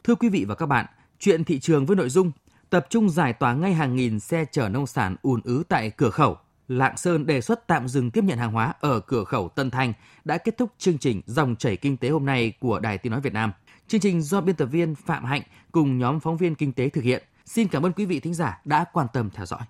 Thưa 0.03 0.15
quý 0.15 0.29
vị 0.29 0.45
và 0.47 0.55
các 0.55 0.65
bạn, 0.65 0.85
chuyện 1.19 1.43
thị 1.43 1.59
trường 1.59 1.85
với 1.85 1.95
nội 1.95 2.09
dung 2.09 2.31
tập 2.69 2.87
trung 2.89 3.09
giải 3.09 3.33
tỏa 3.33 3.53
ngay 3.53 3.73
hàng 3.73 3.95
nghìn 3.95 4.19
xe 4.19 4.45
chở 4.51 4.69
nông 4.69 4.87
sản 4.87 5.15
ùn 5.21 5.41
ứ 5.43 5.63
tại 5.69 5.89
cửa 5.89 6.09
khẩu. 6.09 6.37
Lạng 6.67 6.97
Sơn 6.97 7.25
đề 7.25 7.41
xuất 7.41 7.67
tạm 7.67 7.87
dừng 7.87 8.11
tiếp 8.11 8.23
nhận 8.23 8.37
hàng 8.37 8.51
hóa 8.51 8.73
ở 8.79 8.99
cửa 8.99 9.23
khẩu 9.23 9.49
Tân 9.49 9.71
Thanh 9.71 9.93
đã 10.25 10.37
kết 10.37 10.57
thúc 10.57 10.71
chương 10.77 10.97
trình 10.97 11.21
Dòng 11.25 11.55
chảy 11.55 11.77
kinh 11.77 11.97
tế 11.97 12.09
hôm 12.09 12.25
nay 12.25 12.53
của 12.59 12.79
Đài 12.79 12.97
Tiếng 12.97 13.11
Nói 13.11 13.21
Việt 13.21 13.33
Nam. 13.33 13.51
Chương 13.87 14.01
trình 14.01 14.21
do 14.21 14.41
biên 14.41 14.55
tập 14.55 14.65
viên 14.65 14.95
Phạm 14.95 15.25
Hạnh 15.25 15.41
cùng 15.71 15.97
nhóm 15.97 16.19
phóng 16.19 16.37
viên 16.37 16.55
kinh 16.55 16.73
tế 16.73 16.89
thực 16.89 17.03
hiện. 17.03 17.23
Xin 17.45 17.67
cảm 17.67 17.85
ơn 17.85 17.91
quý 17.91 18.05
vị 18.05 18.19
thính 18.19 18.33
giả 18.33 18.61
đã 18.65 18.85
quan 18.93 19.07
tâm 19.13 19.29
theo 19.29 19.45
dõi. 19.45 19.61